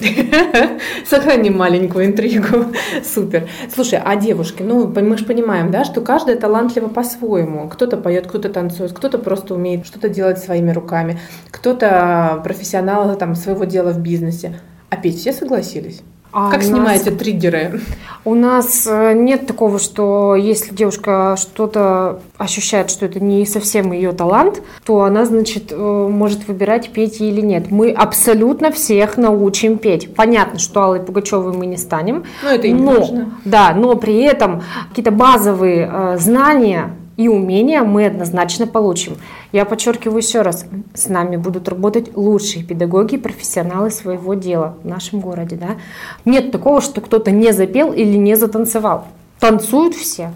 [1.06, 2.66] Сохраним маленькую интригу.
[3.04, 3.48] Супер.
[3.72, 7.68] Слушай, а девушки, ну, мы же понимаем, да, что каждая талантлива по-своему.
[7.68, 13.64] Кто-то поет, кто-то танцует, кто-то просто умеет что-то делать своими руками, кто-то профессионал там, своего
[13.64, 14.60] дела в бизнесе.
[14.90, 16.02] А петь все согласились?
[16.36, 17.80] А как снимаете нас, триггеры?
[18.24, 24.10] У нас э, нет такого, что если девушка что-то ощущает, что это не совсем ее
[24.10, 25.76] талант, то она, значит, э,
[26.10, 27.70] может выбирать, петь или нет.
[27.70, 30.12] Мы абсолютно всех научим петь.
[30.12, 32.24] Понятно, что Аллой Пугачевой мы не станем.
[32.42, 33.38] Но это и не но, нужно.
[33.44, 39.16] Да, но при этом какие-то базовые э, знания и умения мы однозначно получим.
[39.52, 45.20] Я подчеркиваю еще раз, с нами будут работать лучшие педагоги, профессионалы своего дела в нашем
[45.20, 45.56] городе.
[45.56, 45.76] Да?
[46.24, 49.06] Нет такого, что кто-то не запел или не затанцевал.
[49.38, 50.30] Танцуют все.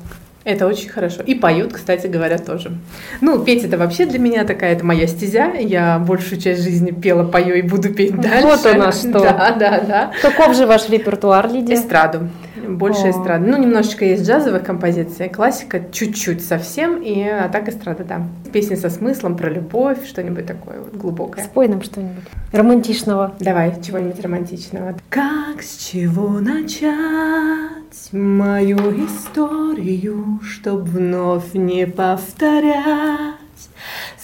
[0.45, 1.23] Это очень хорошо.
[1.23, 2.73] И поют, кстати говоря, тоже.
[3.21, 5.53] Ну, петь это вообще для меня такая, это моя стезя.
[5.59, 8.47] Я большую часть жизни пела, пою и буду петь дальше.
[8.47, 9.19] Вот у нас что.
[9.19, 10.13] Да, да, да.
[10.23, 11.75] Каков же ваш репертуар, Лидия?
[11.75, 12.31] Эстраду
[12.77, 13.11] больше О.
[13.11, 13.47] эстрады.
[13.47, 18.23] Ну, немножечко есть джазовых композиций, классика чуть-чуть совсем, и а так эстрада, да.
[18.53, 21.45] Песни со смыслом про любовь, что-нибудь такое вот глубокое.
[21.45, 23.35] Спой нам что-нибудь романтичного.
[23.41, 24.95] Давай, чего-нибудь романтичного.
[25.09, 33.37] Как с чего начать мою историю, чтоб вновь не повторять?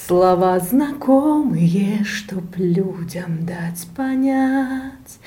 [0.07, 5.19] Слова знакомые, чтоб людям дать понять.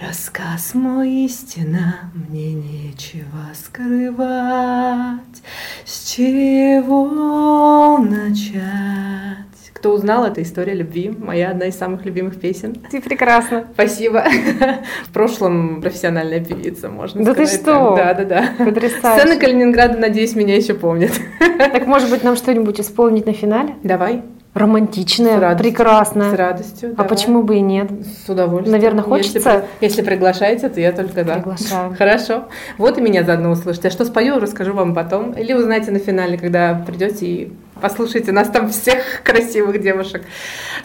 [0.00, 5.42] Рассказ мой истина, мне нечего скрывать.
[5.84, 9.49] С чего начать?
[9.80, 12.76] Кто узнал, это история любви, моя одна из самых любимых песен.
[12.90, 13.64] Ты прекрасна.
[13.72, 14.26] Спасибо.
[15.08, 17.62] В прошлом профессиональная певица, можно да сказать.
[17.64, 17.96] Да ты что?
[17.96, 18.64] Да, да, да.
[18.66, 19.20] Потрясающе.
[19.20, 21.12] Сцена Калининграда, надеюсь, меня еще помнит.
[21.38, 23.74] Так, может быть, нам что-нибудь исполнить на финале?
[23.82, 24.22] Давай.
[24.54, 25.64] Романтичная, С радостью.
[25.70, 26.30] прекрасная.
[26.30, 26.90] С радостью.
[26.90, 27.08] А давай.
[27.08, 27.90] почему бы и нет?
[28.26, 28.72] С удовольствием.
[28.72, 29.64] Наверное, Если хочется?
[29.78, 31.34] при- Если, приглашаете, то я только за.
[31.34, 31.94] Приглашаю.
[31.96, 32.44] Хорошо.
[32.78, 33.88] Вот и меня заодно услышите.
[33.88, 35.32] А что спою, расскажу вам потом.
[35.32, 40.22] Или узнаете на финале, когда придете и послушайте нас там всех красивых девушек.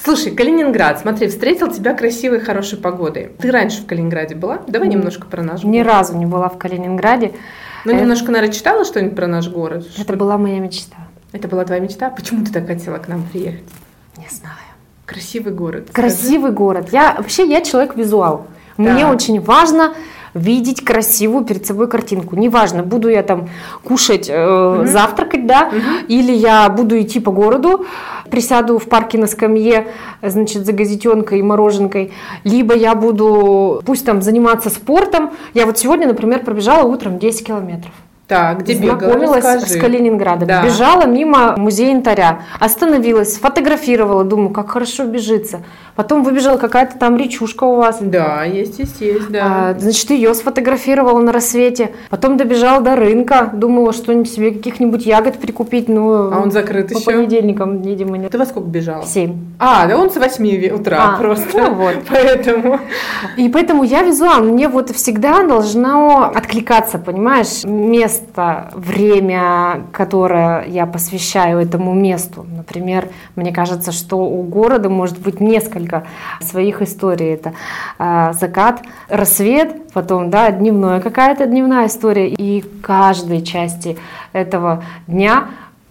[0.03, 3.31] Слушай, Калининград, смотри, встретил тебя красивой, хорошей погодой.
[3.39, 4.59] Ты раньше в Калининграде была?
[4.67, 5.87] Давай немножко про наш Ни город.
[5.87, 7.33] разу не была в Калининграде.
[7.83, 9.85] Ну, Это- немножко, наверное, читала что-нибудь про наш город?
[9.95, 10.95] Это Что- была моя мечта.
[11.35, 12.09] Это была твоя мечта?
[12.09, 13.65] Почему ты так хотела к нам приехать?
[14.17, 14.55] Не знаю.
[15.05, 15.89] Красивый город.
[15.91, 16.87] Красивый город.
[16.93, 18.47] Я вообще я человек визуал.
[18.77, 19.13] Мне Так.
[19.13, 19.93] очень важно
[20.33, 22.37] видеть красивую перед собой картинку.
[22.37, 23.49] Неважно, буду я там
[23.83, 24.87] кушать, э, Мгм.
[24.87, 26.05] завтракать, да, Мгм.
[26.07, 27.85] или я буду идти по городу,
[28.31, 29.87] присяду в парке на скамье,
[30.21, 32.13] значит, за газетенкой и мороженкой,
[32.45, 35.31] либо я буду, пусть там заниматься спортом.
[35.53, 37.91] Я вот сегодня, например, пробежала утром 10 километров.
[38.27, 38.99] Так, где бегала?
[38.99, 39.73] Знакомилась Расскажи.
[39.73, 40.47] с Калининградом.
[40.47, 40.63] Да.
[40.63, 42.39] Бежала мимо музея янтаря.
[42.59, 44.23] Остановилась, сфотографировала.
[44.23, 45.59] Думаю, как хорошо бежится.
[45.95, 47.99] Потом выбежала какая-то там речушка у вас.
[48.01, 49.69] Да, есть, есть, есть, да.
[49.69, 51.91] А, значит, ее сфотографировала на рассвете.
[52.09, 53.51] Потом добежала до рынка.
[53.53, 55.87] Думала, что-нибудь себе каких-нибудь ягод прикупить.
[55.87, 57.05] Ну, А он закрыт по еще?
[57.05, 58.31] понедельникам, видимо, нет.
[58.31, 59.05] Ты во сколько бежала?
[59.05, 59.35] Семь.
[59.59, 61.47] А, да он с 8 утра А, просто.
[61.57, 61.95] ну вот.
[62.09, 62.79] Поэтому.
[63.37, 68.14] И поэтому я визуал, мне вот всегда должно откликаться, понимаешь, место,
[68.73, 72.45] время, которое я посвящаю этому месту.
[72.49, 76.05] Например, мне кажется, что у города может быть несколько
[76.41, 77.33] своих историй.
[77.33, 77.53] Это
[77.97, 82.29] а, закат, рассвет, потом да, дневное, какая-то дневная история.
[82.29, 83.97] И каждой части
[84.33, 85.45] этого дня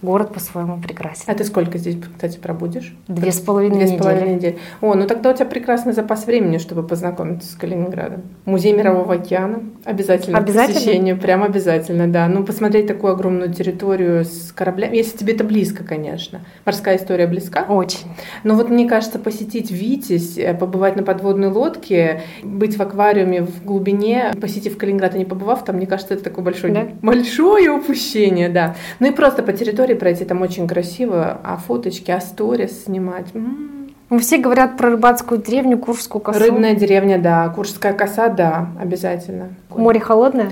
[0.05, 1.23] город по-своему прекрасен.
[1.27, 2.95] А ты сколько здесь, кстати, пробудешь?
[3.07, 4.01] Две с половиной Две с недели.
[4.01, 4.57] половиной недели.
[4.81, 8.21] О, ну тогда у тебя прекрасный запас времени, чтобы познакомиться с Калининградом.
[8.45, 9.63] Музей Мирового океана.
[9.83, 10.37] Обязательно.
[10.37, 10.75] Обязательно?
[10.75, 12.27] посещению, Прям обязательно, да.
[12.27, 14.95] Ну, посмотреть такую огромную территорию с кораблями.
[14.95, 16.41] Если тебе это близко, конечно.
[16.65, 17.63] Морская история близка.
[17.67, 18.05] Очень.
[18.43, 23.63] Но вот мне кажется, посетить Витязь, э, побывать на подводной лодке, быть в аквариуме в
[23.65, 26.87] глубине, посетив Калининград и не побывав там, мне кажется, это такое большое, Да?
[27.01, 28.75] большое упущение, да.
[28.99, 33.27] Ну и просто по территории пройти там очень красиво, а фоточки, а сторис снимать.
[33.33, 33.75] М.
[34.09, 36.39] Ну, Все говорят про рыбацкую деревню, Куршскую косу.
[36.39, 37.49] Рыбная деревня, да.
[37.49, 39.49] Куршская коса, да, обязательно.
[39.69, 40.51] Море холодное?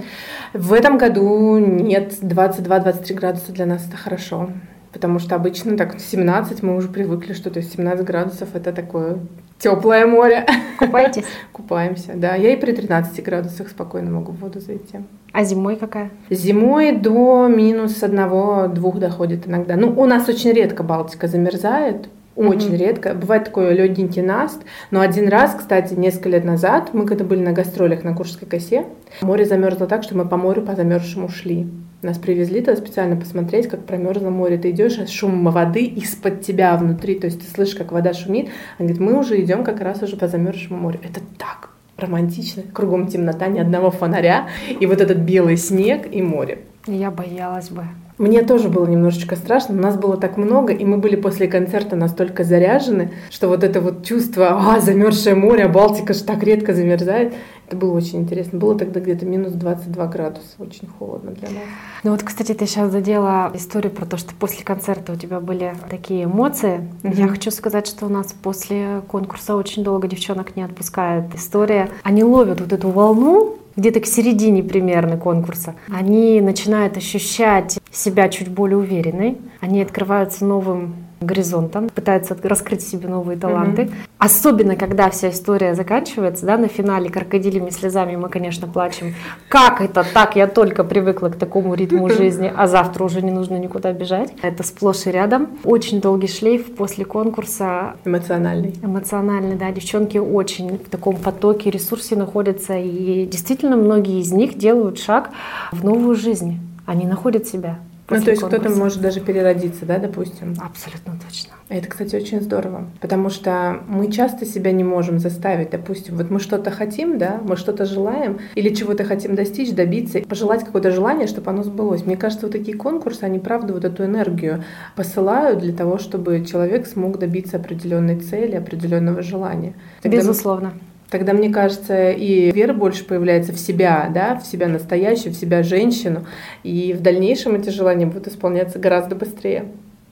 [0.53, 4.49] В этом году нет 22-23 градуса для нас это хорошо.
[4.91, 9.17] Потому что обычно так 17 мы уже привыкли, что то есть 17 градусов это такое
[9.59, 10.45] теплое море.
[10.79, 11.25] Купаетесь?
[11.51, 12.35] Купаемся, да.
[12.35, 14.99] Я и при 13 градусах спокойно могу в воду зайти.
[15.31, 16.11] А зимой какая?
[16.29, 19.75] Зимой до минус одного-двух доходит иногда.
[19.75, 22.09] Ну, у нас очень редко Балтика замерзает.
[22.35, 22.77] Очень Мгм.
[22.77, 23.13] редко.
[23.13, 24.61] Бывает такой легенький наст.
[24.89, 28.85] Но один раз, кстати, несколько лет назад, мы когда были на гастролях на Куршской косе,
[29.21, 31.67] море замерзло так, что мы по морю по замерзшему шли.
[32.03, 34.57] Нас привезли туда специально посмотреть, как промерзло море.
[34.57, 37.17] Ты идешь, а шум воды из-под тебя внутри.
[37.17, 38.49] То есть ты слышишь, как вода шумит.
[38.77, 40.99] Он говорит, мы уже идем как раз уже по замерзшему морю.
[41.01, 42.63] Это так романтично.
[42.73, 44.49] Кругом темнота, ни одного фонаря.
[44.81, 46.59] И вот этот белый снег и море.
[46.87, 47.85] Я боялась бы.
[48.17, 51.95] Мне тоже было немножечко страшно, но нас было так много, и мы были после концерта
[51.95, 56.73] настолько заряжены, что вот это вот чувство, а, замерзшее море, а Балтика же так редко
[56.73, 57.33] замерзает,
[57.67, 58.59] это было очень интересно.
[58.59, 61.63] Было тогда где-то минус 22 градуса, очень холодно для нас.
[62.03, 65.73] Ну вот, кстати, ты сейчас задела историю про то, что после концерта у тебя были
[65.89, 66.87] такие эмоции.
[67.03, 67.13] Мгм.
[67.13, 71.89] Я хочу сказать, что у нас после конкурса очень долго девчонок не отпускает история.
[72.03, 78.49] Они ловят вот эту волну, где-то к середине примерно конкурса, они начинают ощущать себя чуть
[78.49, 83.91] более уверенной, они открываются новым горизонтом, пытаются раскрыть себе новые таланты.
[84.17, 89.13] Особенно, когда вся история заканчивается, да, на финале крокодилями слезами мы, конечно, плачем.
[89.49, 90.35] Как это так?
[90.35, 94.33] Я только привыкла к такому ритму жизни, а завтра уже не нужно никуда бежать.
[94.41, 95.49] Это сплошь и рядом.
[95.63, 98.75] Очень долгий шлейф после конкурса Эмоциональный.
[98.81, 104.99] эмоциональный, да, девчонки очень в таком потоке, ресурсе находятся, и действительно многие из них делают
[104.99, 105.31] шаг
[105.71, 106.59] в новую жизнь.
[106.85, 107.79] Они находят себя.
[108.09, 110.55] Ну, то есть кто-то может даже переродиться, да, допустим.
[110.61, 111.53] Абсолютно точно.
[111.69, 115.69] Это, кстати, очень здорово, потому что мы часто себя не можем заставить.
[115.71, 120.63] Допустим, вот мы что-то хотим, да, мы что-то желаем или чего-то хотим достичь, добиться, пожелать
[120.65, 122.05] какое-то желание, чтобы оно сбылось.
[122.05, 124.63] Мне кажется, вот такие конкурсы, они правда вот эту энергию
[124.95, 129.73] посылают для того, чтобы человек смог добиться определенной цели, определенного желания.
[130.01, 130.73] Тогда мы- Безусловно.
[131.09, 135.63] Тогда, мне кажется, и вера больше появляется в себя, да, в себя настоящую, в себя
[135.63, 136.25] женщину.
[136.63, 139.65] И в дальнейшем эти желания будут исполняться гораздо быстрее.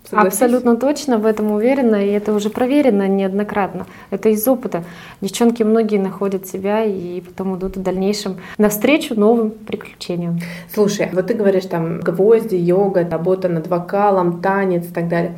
[0.10, 0.34] Согласись?
[0.34, 3.86] Абсолютно точно, в этом уверена, и это уже проверено неоднократно.
[4.10, 4.84] Это из опыта.
[5.22, 10.40] Девчонки многие находят себя и потом идут в дальнейшем навстречу новым приключениям.
[10.74, 15.38] Слушай, вот ты говоришь там гвозди, йога, работа над вокалом, танец и так далее.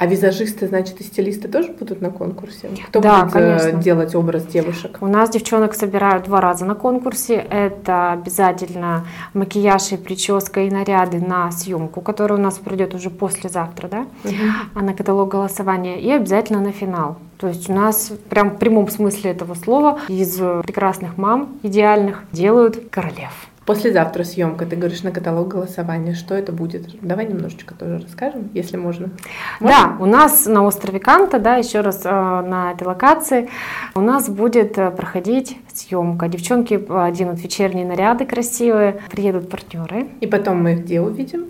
[0.00, 2.70] А визажисты, значит, и стилисты тоже будут на конкурсе?
[2.88, 3.82] Кто Да, будет э, конечно.
[3.82, 4.96] делать образ девушек?
[5.02, 7.34] У нас девчонок собирают два раза на конкурсе.
[7.34, 13.88] Это обязательно макияж и прическа и наряды на съемку, которая у нас пройдет уже послезавтра,
[13.88, 14.06] да,
[14.74, 17.18] а на каталог голосования, и обязательно на финал.
[17.36, 22.88] То есть у нас прям в прямом смысле этого слова из прекрасных мам идеальных делают
[22.90, 23.49] королев.
[23.70, 26.14] Послезавтра съемка, ты говоришь, на каталог голосования.
[26.14, 26.88] Что это будет?
[27.02, 29.10] Давай немножечко тоже расскажем, если можно.
[29.60, 33.48] Да, у нас на острове Канта, да, еще раз э, на этой локации,
[33.94, 36.26] у нас будет э, проходить съемка.
[36.26, 40.08] Девчонки э, оденут вечерние наряды красивые, приедут партнеры.
[40.20, 41.46] И потом мы их где увидим?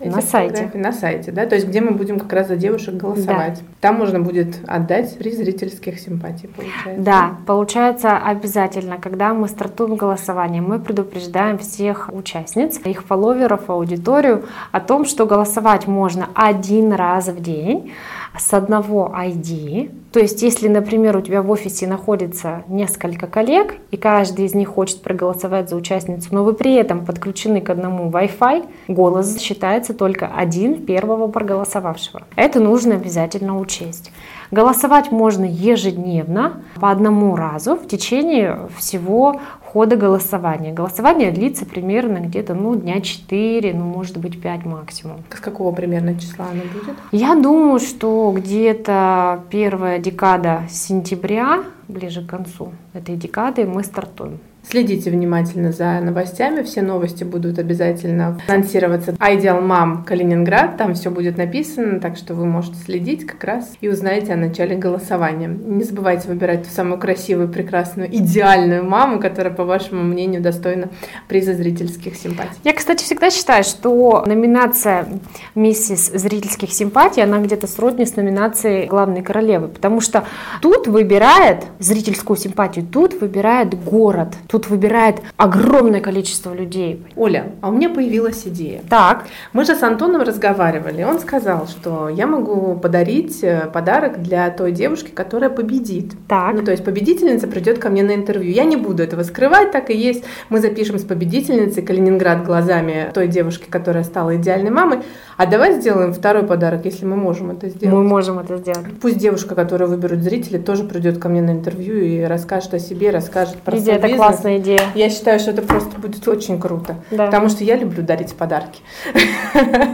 [0.00, 0.70] На сайте.
[0.74, 1.46] На сайте, да?
[1.46, 3.62] То есть где мы будем как раз за девушек голосовать.
[3.80, 7.02] Там можно будет отдать при зрительских симпатий, получается.
[7.02, 14.80] Да, получается обязательно, когда мы стартуем голосование, мы предупреждаем всех участниц, их фолловеров, аудиторию о
[14.80, 17.92] том, что голосовать можно один раз в день
[18.38, 19.90] с одного ID.
[20.12, 24.68] То есть, если, например, у тебя в офисе находится несколько коллег, и каждый из них
[24.68, 30.26] хочет проголосовать за участницу, но вы при этом подключены к одному Wi-Fi, голос считается только
[30.26, 32.22] один первого проголосовавшего.
[32.34, 34.10] Это нужно обязательно учесть.
[34.50, 39.40] Голосовать можно ежедневно по одному разу в течение всего
[39.76, 40.72] хода голосования.
[40.72, 45.22] Голосование длится примерно где-то ну, дня 4, ну может быть 5 максимум.
[45.30, 46.96] С какого примерно числа оно будет?
[47.12, 54.38] Я думаю, что где-то первая декада сентября, ближе к концу этой декады, мы стартуем.
[54.68, 56.62] Следите внимательно за новостями.
[56.62, 59.12] Все новости будут обязательно анонсироваться.
[59.12, 60.76] Ideal Mom Калининград.
[60.76, 64.76] Там все будет написано, так что вы можете следить как раз и узнаете о начале
[64.76, 65.46] голосования.
[65.46, 70.88] Не забывайте выбирать ту самую красивую, прекрасную, идеальную маму, которая, по вашему мнению, достойна
[71.28, 72.56] приза зрительских симпатий.
[72.64, 75.06] Я, кстати, всегда считаю, что номинация
[75.54, 80.24] «Миссис зрительских симпатий», она где-то сродни с номинацией главной королевы, потому что
[80.60, 87.02] тут выбирает зрительскую симпатию, тут выбирает город, тут выбирает огромное количество людей.
[87.14, 88.80] Оля, а у меня появилась идея.
[88.88, 91.02] Так, Мы же с Антоном разговаривали.
[91.02, 96.14] Он сказал, что я могу подарить э, подарок для той девушки, которая победит.
[96.26, 96.54] так.
[96.54, 98.50] Ну, то есть победительница придет ко мне на интервью.
[98.50, 100.24] Я не буду этого скрывать, так и есть.
[100.48, 105.00] Мы запишем с победительницей Калининград глазами той девушки, которая стала идеальной мамой.
[105.36, 107.94] А давай сделаем второй подарок, если мы можем это сделать.
[107.94, 108.86] Мы можем это сделать.
[109.02, 113.10] Пусть девушка, которую выберут зрители, тоже придет ко мне на интервью и расскажет о себе,
[113.10, 114.26] расскажет про Лидия, свой это бизнес.
[114.46, 114.92] Классная идея.
[114.94, 116.96] Я считаю, что это просто будет очень круто.
[117.10, 117.26] Да.
[117.26, 118.80] Потому что я люблю дарить подарки.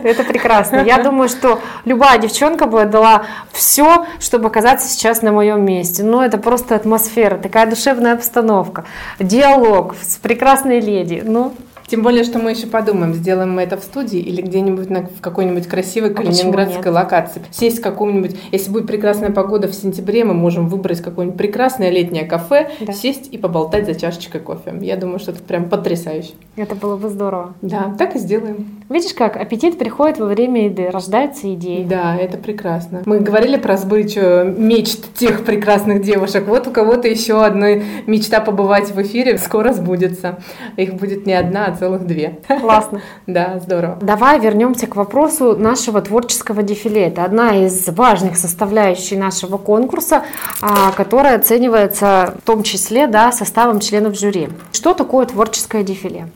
[0.04, 0.82] Это прекрасно.
[0.84, 6.02] Я думаю, что любая девчонка бы отдала все, чтобы оказаться сейчас на моем месте.
[6.02, 8.84] Ну, это просто атмосфера, такая душевная обстановка,
[9.18, 11.22] диалог с прекрасной леди.
[11.24, 11.54] Ну,
[11.92, 15.20] Тем более, что мы еще подумаем, сделаем мы это в студии или где-нибудь на, в
[15.20, 17.42] какой-нибудь красивой А калининградской локации.
[17.50, 22.24] Сесть в каком-нибудь, если будет прекрасная погода в сентябре, мы можем выбрать какое-нибудь прекрасное летнее
[22.24, 22.94] кафе, Да.
[22.94, 24.72] сесть и поболтать за чашечкой кофе.
[24.80, 26.30] Я думаю, что это прям потрясающе.
[26.56, 27.52] это было бы здорово.
[27.60, 28.68] Да, так и сделаем.
[28.88, 31.86] Видишь, как аппетит приходит во время еды, рождается идея.
[31.86, 33.02] Да, это прекрасно.
[33.04, 36.46] Мы говорили про сбычу мечт тех прекрасных девушек.
[36.46, 40.38] Вот у кого-то еще одна мечта побывать в эфире скоро сбудется.
[40.78, 42.38] Их будет не одна, а целых две.
[42.60, 43.00] Классно.
[43.26, 43.98] Да, здорово.
[44.00, 47.08] Давай вернемся к вопросу нашего творческого дефиле.
[47.08, 50.22] Это одна из важных составляющих нашего конкурса,
[50.60, 54.48] а, которая оценивается в том числе да, составом членов жюри.
[54.72, 56.28] Что такое творческое дефиле?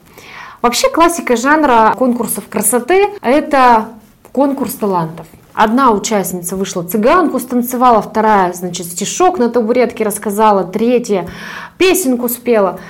[0.63, 3.87] Вообще классика жанра конкурсов красоты– это
[4.33, 5.27] конкурс талантов.
[5.55, 11.29] Одна участница вышла цыганку станцевала, вторая, значит, стишок на табуретке рассказала, третья
[11.79, 12.81] песенку спела.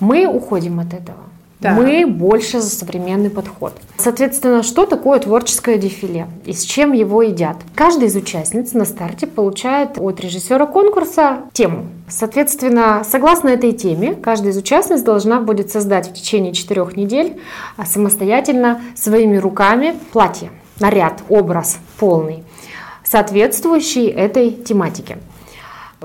[0.00, 1.33] Мы уходим от этого.
[1.60, 1.78] Так.
[1.78, 3.72] Мы больше за современный подход.
[3.96, 7.56] Соответственно, что такое творческое дефиле и с чем его едят?
[7.74, 11.86] Каждая из участниц на старте получает от режиссера конкурса тему.
[12.08, 17.40] Соответственно, согласно этой теме, каждая из участниц должна будет создать в течение четырех недель
[17.76, 22.42] а, самостоятельно своими руками платье, наряд, образ полный,
[23.04, 25.18] соответствующий этой тематике.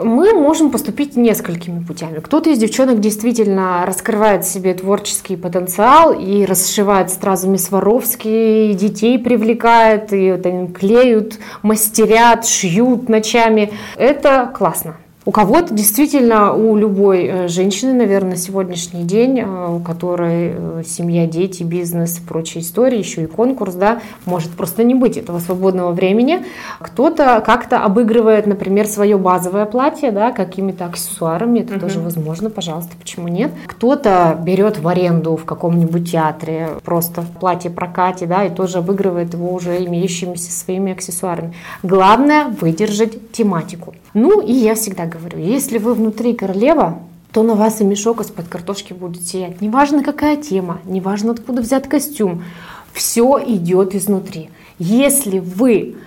[0.02, 2.20] Мы можем поступить несколькими путями.
[2.20, 10.32] Кто-то из девчонок действительно раскрывает себе творческий потенциал и расшивает сразу Сваровски, детей привлекает, и
[10.32, 13.74] вот они клеют, мастерят, шьют ночами.
[13.98, 14.96] Это классно.
[15.30, 20.84] У кого-то действительно, у любой э, женщины, наверное, на сегодняшний день, э, у которой э,
[20.84, 25.38] семья, дети, бизнес и прочая история, еще и конкурс, да, может просто не быть этого
[25.38, 26.44] свободного времени.
[26.80, 31.82] Кто-то как-то обыгрывает, например, свое базовое платье, да, какими-то аксессуарами, это угу.
[31.82, 33.52] тоже возможно, пожалуйста, почему нет.
[33.68, 39.54] Кто-то берет в аренду в каком-нибудь театре просто платье прокате, да, и тоже обыгрывает его
[39.54, 41.54] уже имеющимися своими аксессуарами.
[41.84, 43.94] Главное выдержать тематику.
[44.14, 47.00] Ну и я всегда говорю, если вы внутри королева,
[47.32, 49.62] то на вас и мешок из-под картошки будет сиять.
[49.62, 52.44] Неважно, какая тема, неважно, откуда взят костюм.
[52.92, 54.50] Все идет изнутри.
[54.80, 55.98] Если вы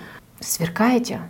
[0.41, 1.21] сверкаете,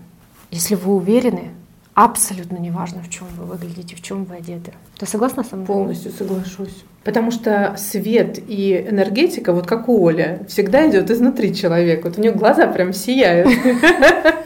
[0.49, 1.51] если вы уверены,
[1.93, 4.73] абсолютно неважно, в чем вы выглядите, в чем вы одеты.
[4.97, 5.67] Ты согласна со мной?
[5.67, 6.83] Полностью соглашусь.
[7.03, 12.07] Потому что свет и энергетика, вот как у Оли, всегда идет изнутри человека.
[12.07, 13.49] Вот у нее глаза прям сияют.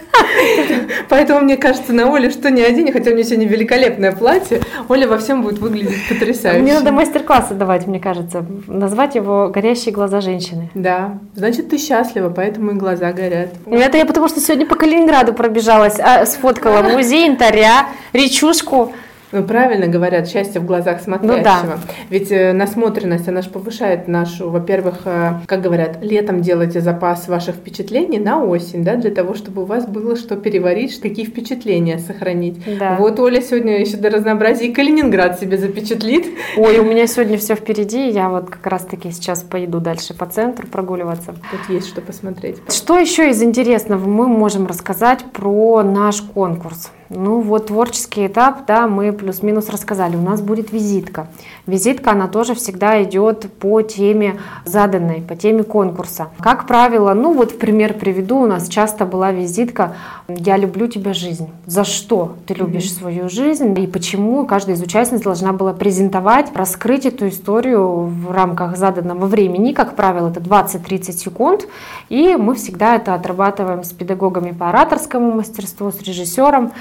[1.18, 5.08] Поэтому мне кажется, на Оле что не один, хотя у нее сегодня великолепное платье, Оля
[5.08, 6.62] во всем будет выглядеть потрясающе.
[6.62, 8.46] Мне надо мастер-классы давать, мне кажется.
[8.68, 10.70] Назвать его «Горящие глаза женщины».
[10.76, 13.50] Да, значит, ты счастлива, поэтому и глаза горят.
[13.66, 18.94] Это я потому что сегодня по Калининграду пробежалась, а, сфоткала музей янтаря, речушку.
[19.32, 21.38] Ну, правильно говорят, счастье в глазах смотрящего.
[21.38, 21.78] Ну, да.
[22.10, 27.56] Ведь э, насмотренность, она же повышает нашу, во-первых, э, как говорят, летом делайте запас ваших
[27.56, 32.58] впечатлений на осень, да, для того, чтобы у вас было что переварить, какие впечатления сохранить.
[32.80, 32.96] Да.
[32.98, 36.28] Вот Оля сегодня еще до разнообразия и Калининград себе запечатлит.
[36.56, 40.68] Ой, у меня сегодня все впереди, я вот как раз-таки сейчас поеду дальше по центру
[40.68, 41.36] прогуливаться.
[41.52, 42.58] Тут есть что посмотреть.
[42.70, 46.92] Что еще из интересного мы можем рассказать про наш конкурс?
[47.10, 50.18] Ну вот творческий этап, да, мы плюс-минус рассказали.
[50.18, 51.28] У нас будет визитка.
[51.66, 56.30] Визитка, она тоже всегда идет по теме заданной, по теме конкурса.
[56.40, 59.96] Как правило, ну вот в пример приведу, у нас часто была визитка
[60.28, 61.50] «Я люблю тебя, жизнь».
[61.66, 63.00] За что ты любишь mm-hmm.
[63.00, 68.76] свою жизнь и почему каждая из участниц должна была презентовать, раскрыть эту историю в рамках
[68.76, 69.72] заданного времени.
[69.72, 71.68] Как правило, это 20-30 секунд.
[72.10, 76.72] И мы всегда это отрабатываем с педагогами по ораторскому мастерству, с режиссером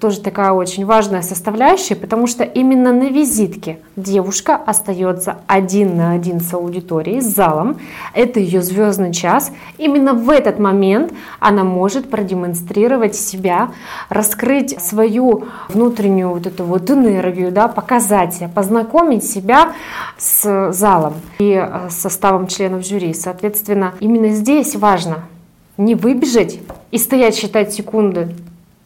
[0.00, 6.40] тоже такая очень важная составляющая, потому что именно на визитке девушка остается один на один
[6.40, 7.78] с аудиторией, с залом.
[8.14, 9.52] Это ее звездный час.
[9.78, 13.70] Именно в этот момент она может продемонстрировать себя,
[14.08, 19.72] раскрыть свою внутреннюю вот эту вот энергию, да, показать познакомить себя
[20.18, 23.14] с залом и э, составом членов жюри.
[23.14, 25.24] Соответственно, именно здесь важно
[25.76, 26.58] не выбежать
[26.90, 28.34] и стоять считать секунды,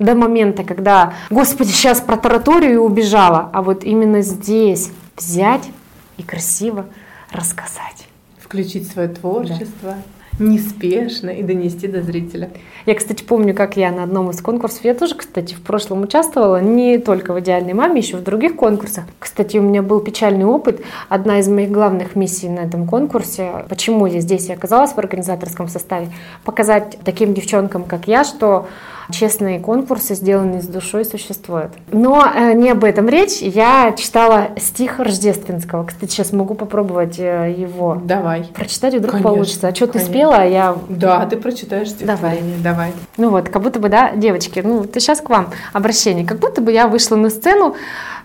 [0.01, 5.69] до момента, когда, господи, сейчас протараторию и убежала, а вот именно здесь взять
[6.17, 6.87] и красиво
[7.31, 8.09] рассказать.
[8.43, 9.69] Включить свое творчество.
[9.83, 9.97] Да.
[10.41, 12.51] неспешно и донести до зрителя.
[12.87, 16.61] Я, кстати, помню, как я на одном из конкурсов, я тоже, кстати, в прошлом участвовала,
[16.61, 19.05] не только в «Идеальной маме», еще в других конкурсах.
[19.19, 20.81] Кстати, у меня был печальный опыт.
[21.09, 25.69] Одна из моих главных миссий на этом конкурсе, почему я здесь и оказалась в организаторском
[25.69, 26.09] составе,
[26.45, 28.67] показать таким девчонкам, как я, что
[29.11, 31.73] честные конкурсы, сделанные с душой, существуют.
[31.93, 33.39] Но э, не об этом речь.
[33.41, 35.85] Я читала стих Рождественского.
[35.85, 38.01] Кстати, сейчас могу попробовать э, его.
[38.03, 38.45] Давай.
[38.55, 39.69] Прочитать вдруг конечно, получится.
[39.69, 40.77] А что ты спела, а я...
[40.89, 42.43] Да, ты прочитаешь Давай.
[42.63, 42.93] Давай.
[43.17, 46.27] Ну вот, как будто бы, да, девочки, ну, ты сейчас к вам обращение.
[46.27, 47.75] Как будто бы я вышла на сцену,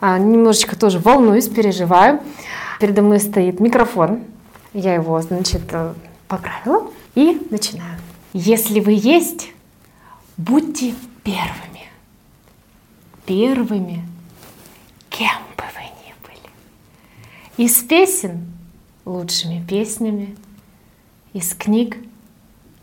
[0.01, 2.19] а, немножечко тоже волнуюсь, переживаю.
[2.79, 4.21] Передо мной стоит микрофон.
[4.73, 5.93] Я его, значит, э,
[6.27, 7.97] поправила и начинаю.
[8.33, 9.53] Если вы есть,
[10.37, 11.89] Будьте первыми.
[13.25, 14.05] Первыми,
[15.09, 17.65] кем бы вы ни были.
[17.65, 18.45] Из песен
[19.05, 20.35] лучшими песнями,
[21.33, 21.97] из книг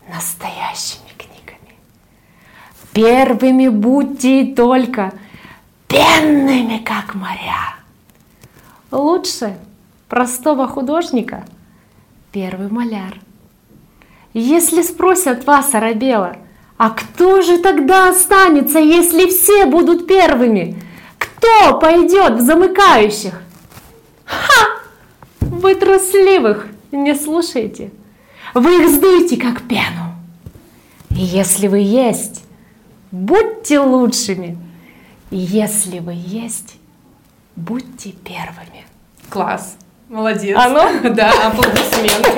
[0.09, 1.75] настоящими книгами.
[2.91, 5.13] Первыми будьте и только
[5.87, 7.75] пенными, как моря.
[8.89, 9.57] Лучше
[10.09, 11.45] простого художника
[12.31, 13.19] первый маляр.
[14.33, 16.37] Если спросят вас, Арабела,
[16.83, 20.77] а кто же тогда останется, если все будут первыми?
[21.17, 23.41] Кто пойдет в замыкающих?
[24.25, 24.81] Ха!
[25.39, 27.89] Вы трусливых не слушайте.
[28.53, 30.13] Вы их сдуйте, как пену.
[31.11, 32.43] И если вы есть,
[33.11, 34.57] будьте лучшими.
[35.31, 36.75] И если вы есть,
[37.55, 38.85] будьте первыми.
[39.29, 39.77] Класс.
[40.09, 40.57] Молодец.
[40.59, 40.89] Оно?
[41.11, 42.29] Да, аплодисменты.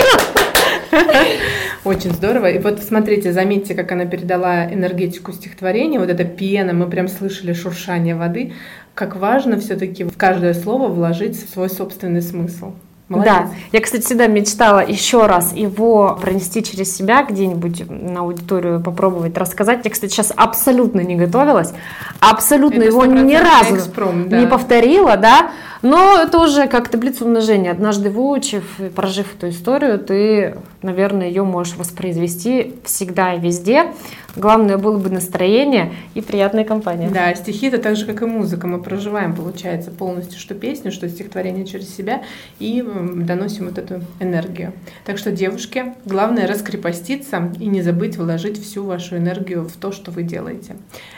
[1.86, 2.50] Очень здорово.
[2.50, 6.00] И вот смотрите, заметьте, как она передала энергетику стихотворения.
[6.00, 8.54] Вот эта пена, мы прям слышали шуршание воды.
[8.96, 12.74] Как важно все-таки в каждое слово вложить свой собственный смысл.
[13.08, 13.34] Молодец.
[13.34, 19.38] Да, я, кстати, всегда мечтала еще раз его пронести через себя где-нибудь на аудиторию, попробовать
[19.38, 19.82] рассказать.
[19.84, 21.72] Я, кстати, сейчас абсолютно не готовилась,
[22.20, 24.39] абсолютно Это его ни 100% разу экспромт, да.
[24.39, 25.51] не повторила, да.
[25.84, 27.72] Но это уже как таблица умножения.
[27.72, 28.64] Однажды выучив
[28.95, 33.93] прожив эту историю, ты, наверное, ее можешь воспроизвести всегда и везде.
[34.36, 37.10] Главное было бы настроение и приятная компания.
[37.10, 38.68] Да, стихи это так же, как и музыка.
[38.68, 42.24] Мы проживаем, получается, полностью что песню, что стихотворение через себя
[42.60, 44.74] и доносим вот эту энергию.
[45.06, 50.12] Так что, девушки, главное раскрепоститься и не забыть вложить всю вашу энергию в то, что
[50.12, 50.76] вы делаете.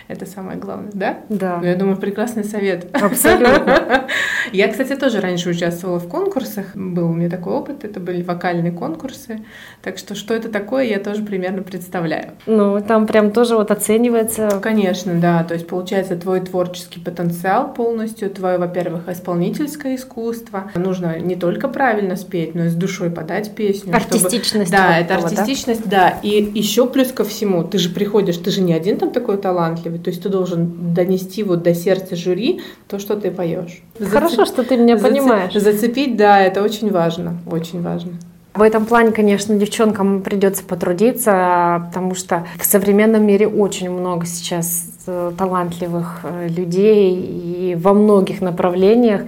[0.07, 1.19] Это самое главное, да?
[1.29, 1.57] Да.
[1.61, 2.95] Ну, я думаю, прекрасный совет.
[2.95, 4.07] Абсолютно.
[4.53, 6.75] Я, кстати, тоже раньше участвовала в конкурсах.
[6.75, 7.83] Был у меня такой опыт.
[7.83, 9.43] Это были вокальные конкурсы.
[9.81, 12.31] Так что, что это такое, я тоже примерно представляю.
[12.45, 15.43] Ну, там прям тоже вот оценивается Конечно, да.
[15.43, 20.71] То есть, получается, твой творческий потенциал полностью, твое, во-первых, исполнительское искусство.
[20.75, 23.97] Нужно не только правильно спеть, но и с душой подать песню.
[23.99, 24.71] чтобы- артистичность.
[24.71, 25.41] Да, вот это этого, да?
[25.41, 26.19] артистичность, да.
[26.21, 29.99] И еще плюс ко всему, ты же приходишь, ты же не один там такой талантливый,
[29.99, 33.81] то есть ты должен донести вот до сердца жюри то, что ты поешь.
[33.99, 35.53] Хорошо, что ты меня Зацеп- понимаешь.
[35.53, 38.13] Зацепить, да, это очень важно, очень важно.
[38.57, 44.87] В этом плане, конечно, девчонкам придется потрудиться, потому что в современном мире очень много сейчас
[45.05, 49.25] э, талантливых э, людей и во многих направлениях.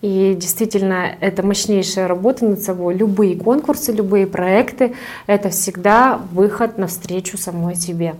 [0.00, 2.96] И действительно, это мощнейшая работа над собой.
[2.96, 4.94] Любые конкурсы, любые проекты—
[5.28, 8.16] это всегда выход навстречу самой себе.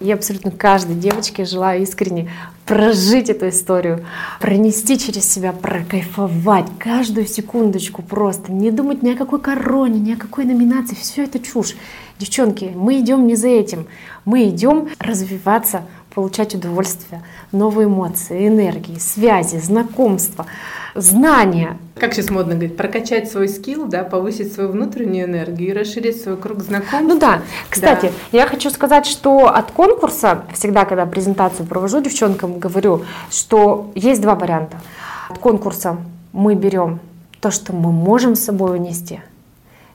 [0.00, 2.30] Я абсолютно каждой девочке желаю искренне
[2.64, 4.06] прожить эту историю,
[4.38, 10.16] пронести через себя, прокайфовать каждую секундочку просто, не думать ни о какой короне, ни о
[10.16, 11.74] какой номинации, все это чушь.
[12.20, 13.86] Девчонки, мы идем не за этим,
[14.24, 15.82] мы идем развиваться,
[16.14, 20.46] получать удовольствие, новые эмоции, энергии, связи, знакомства,
[20.94, 21.76] знания.
[21.96, 26.36] Как сейчас модно говорить, прокачать свой скилл, да, повысить свою внутреннюю энергию и расширить свой
[26.36, 27.02] круг знакомств.
[27.02, 33.04] Ну да, кстати, я хочу сказать, что от конкурса, всегда, когда презентацию провожу девчонкам, говорю,
[33.30, 34.80] что есть два варианта.
[35.28, 35.98] От конкурса
[36.32, 37.00] мы берем
[37.40, 39.20] то, что мы можем с собой унести.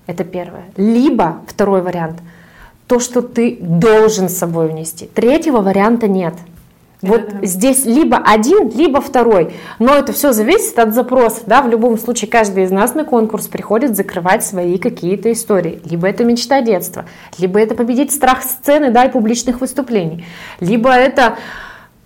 [0.06, 0.66] Это первое.
[0.76, 2.20] Либо второй вариант,
[2.88, 5.08] то, что ты должен с собой унести.
[5.08, 6.34] Третьего варианта нет.
[7.04, 9.54] Вот здесь либо один, либо второй.
[9.78, 11.42] Но это все зависит от запроса.
[11.46, 11.62] Да?
[11.62, 15.82] В любом случае, каждый из нас на конкурс приходит закрывать свои какие-то истории.
[15.84, 17.04] Либо это мечта детства,
[17.38, 20.26] либо это победить страх сцены да, и публичных выступлений,
[20.62, 21.38] либо это,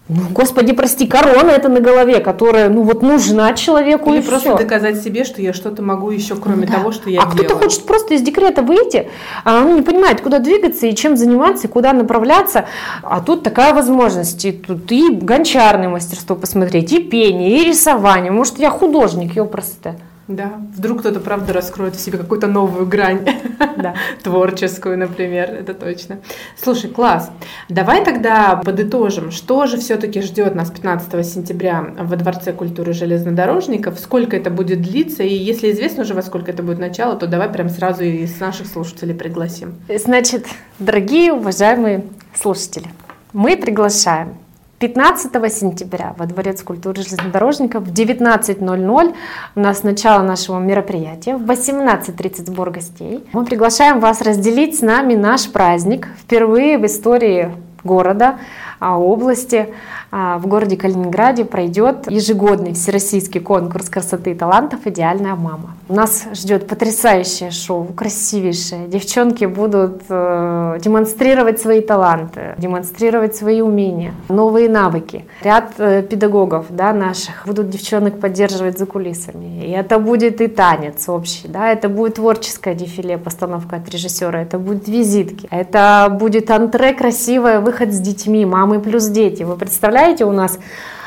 [0.09, 4.49] ну, господи, прости, корона это на голове, которая ну, вот нужна человеку Или и просто
[4.49, 4.57] всё.
[4.57, 6.75] доказать себе, что я что-то могу еще, кроме Да.
[6.75, 9.09] того, что я а кто-то хочет просто из декрета выйти,
[9.43, 12.65] а он не понимает, куда двигаться и чем заниматься, и куда направляться.
[13.03, 14.45] А тут такая возможность.
[14.45, 18.31] И тут и гончарное мастерство посмотреть, и пение, и рисование.
[18.31, 19.95] Может, я художник, ёпросто.
[20.27, 23.25] Да, вдруг кто-то, правда, раскроет в себе какую-то новую грань.
[23.77, 23.93] Да.
[24.23, 26.17] Творческую, например, это точно.
[26.59, 27.29] Слушай, класс.
[27.69, 34.35] Давай тогда подытожим, что же все-таки ждет нас 15 сентября во Дворце культуры железнодорожников, сколько
[34.35, 37.69] это будет длиться, и если известно уже, во сколько это будет начало, то давай прям
[37.69, 39.75] сразу и с наших слушателей пригласим.
[39.95, 40.47] Значит,
[40.79, 42.03] дорогие, уважаемые
[42.33, 42.87] слушатели,
[43.33, 44.37] мы приглашаем
[44.79, 49.15] 15 сентября во Дворец культуры железнодорожников в 19.00
[49.55, 53.25] у нас начало нашего мероприятия, в 18.30 сбор гостей.
[53.33, 57.51] Мы приглашаем вас разделить с нами наш праздник впервые в истории
[57.83, 58.37] города,
[58.81, 59.69] области.
[60.11, 65.75] А, В городе Калининграде пройдет ежегодный всероссийский конкурс красоты и талантов «Идеальная мама».
[65.89, 68.87] Нас ждет потрясающее шоу, красивейшее.
[68.87, 75.25] Девчонки будут э, демонстрировать свои таланты, демонстрировать свои умения, новые навыки.
[75.43, 79.65] Ряд э, педагогов да, наших будут девчонок поддерживать за кулисами.
[79.65, 84.59] И это будет и танец общий, да, это будет творческое дефиле, постановка от режиссера, это
[84.59, 89.43] будет визитки, это будет антре красивое, выход с детьми, мамы плюс дети.
[89.43, 90.59] Вы представляете, у нас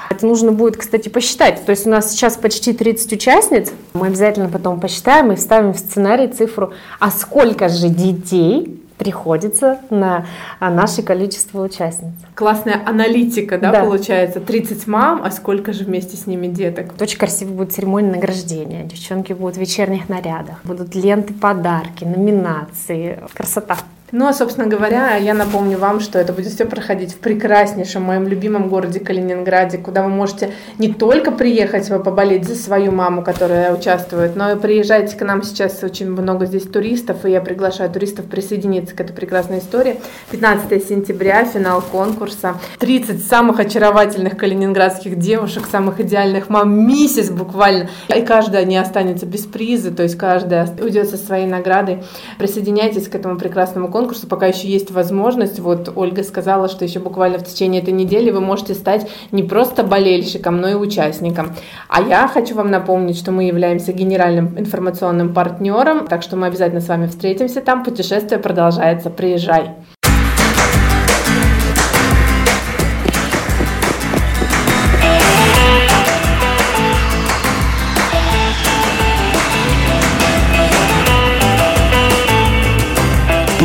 [0.08, 1.64] это нужно будет, кстати, посчитать.
[1.64, 3.70] То есть у нас сейчас почти 30 участниц.
[3.92, 10.26] Мы обязательно потом посчитаем и вставим в сценарий цифру, а сколько же детей приходится на
[10.58, 12.12] а, наше количество участниц.
[12.34, 13.80] Классная аналитика, да, Да.
[13.84, 14.40] получается?
[14.40, 16.90] 30 мам, а сколько же вместе с ними деток?
[17.00, 18.84] Очень красиво будет церемония награждения.
[18.84, 20.56] Девчонки будут в вечерних нарядах.
[20.64, 23.20] Будут ленты, подарки, номинации.
[23.32, 23.78] Красота.
[24.12, 28.26] Ну, а, собственно говоря, я напомню вам, что это будет все проходить в прекраснейшем моем
[28.26, 34.34] любимом городе Калининграде, куда вы можете не только приехать поболеть за свою маму, которая участвует,
[34.34, 38.96] но и приезжайте к нам сейчас очень много здесь туристов, и я приглашаю туристов присоединиться
[38.96, 40.00] к этой прекрасной истории.
[40.32, 42.56] 15 сентября, финал конкурса.
[42.80, 47.88] 30 самых очаровательных калининградских девушек, самых идеальных мам, миссис буквально.
[48.14, 52.02] И каждая не останется без приза, то есть каждая уйдет со своей наградой.
[52.38, 55.60] Присоединяйтесь к этому прекрасному конкурсу конкурсу, пока еще есть возможность.
[55.60, 59.82] Вот Ольга сказала, что еще буквально в течение этой недели вы можете стать не просто
[59.84, 61.54] болельщиком, но и участником.
[61.88, 66.80] А я хочу вам напомнить, что мы являемся генеральным информационным партнером, так что мы обязательно
[66.80, 67.84] с вами встретимся там.
[67.84, 69.10] Путешествие продолжается.
[69.10, 69.74] Приезжай!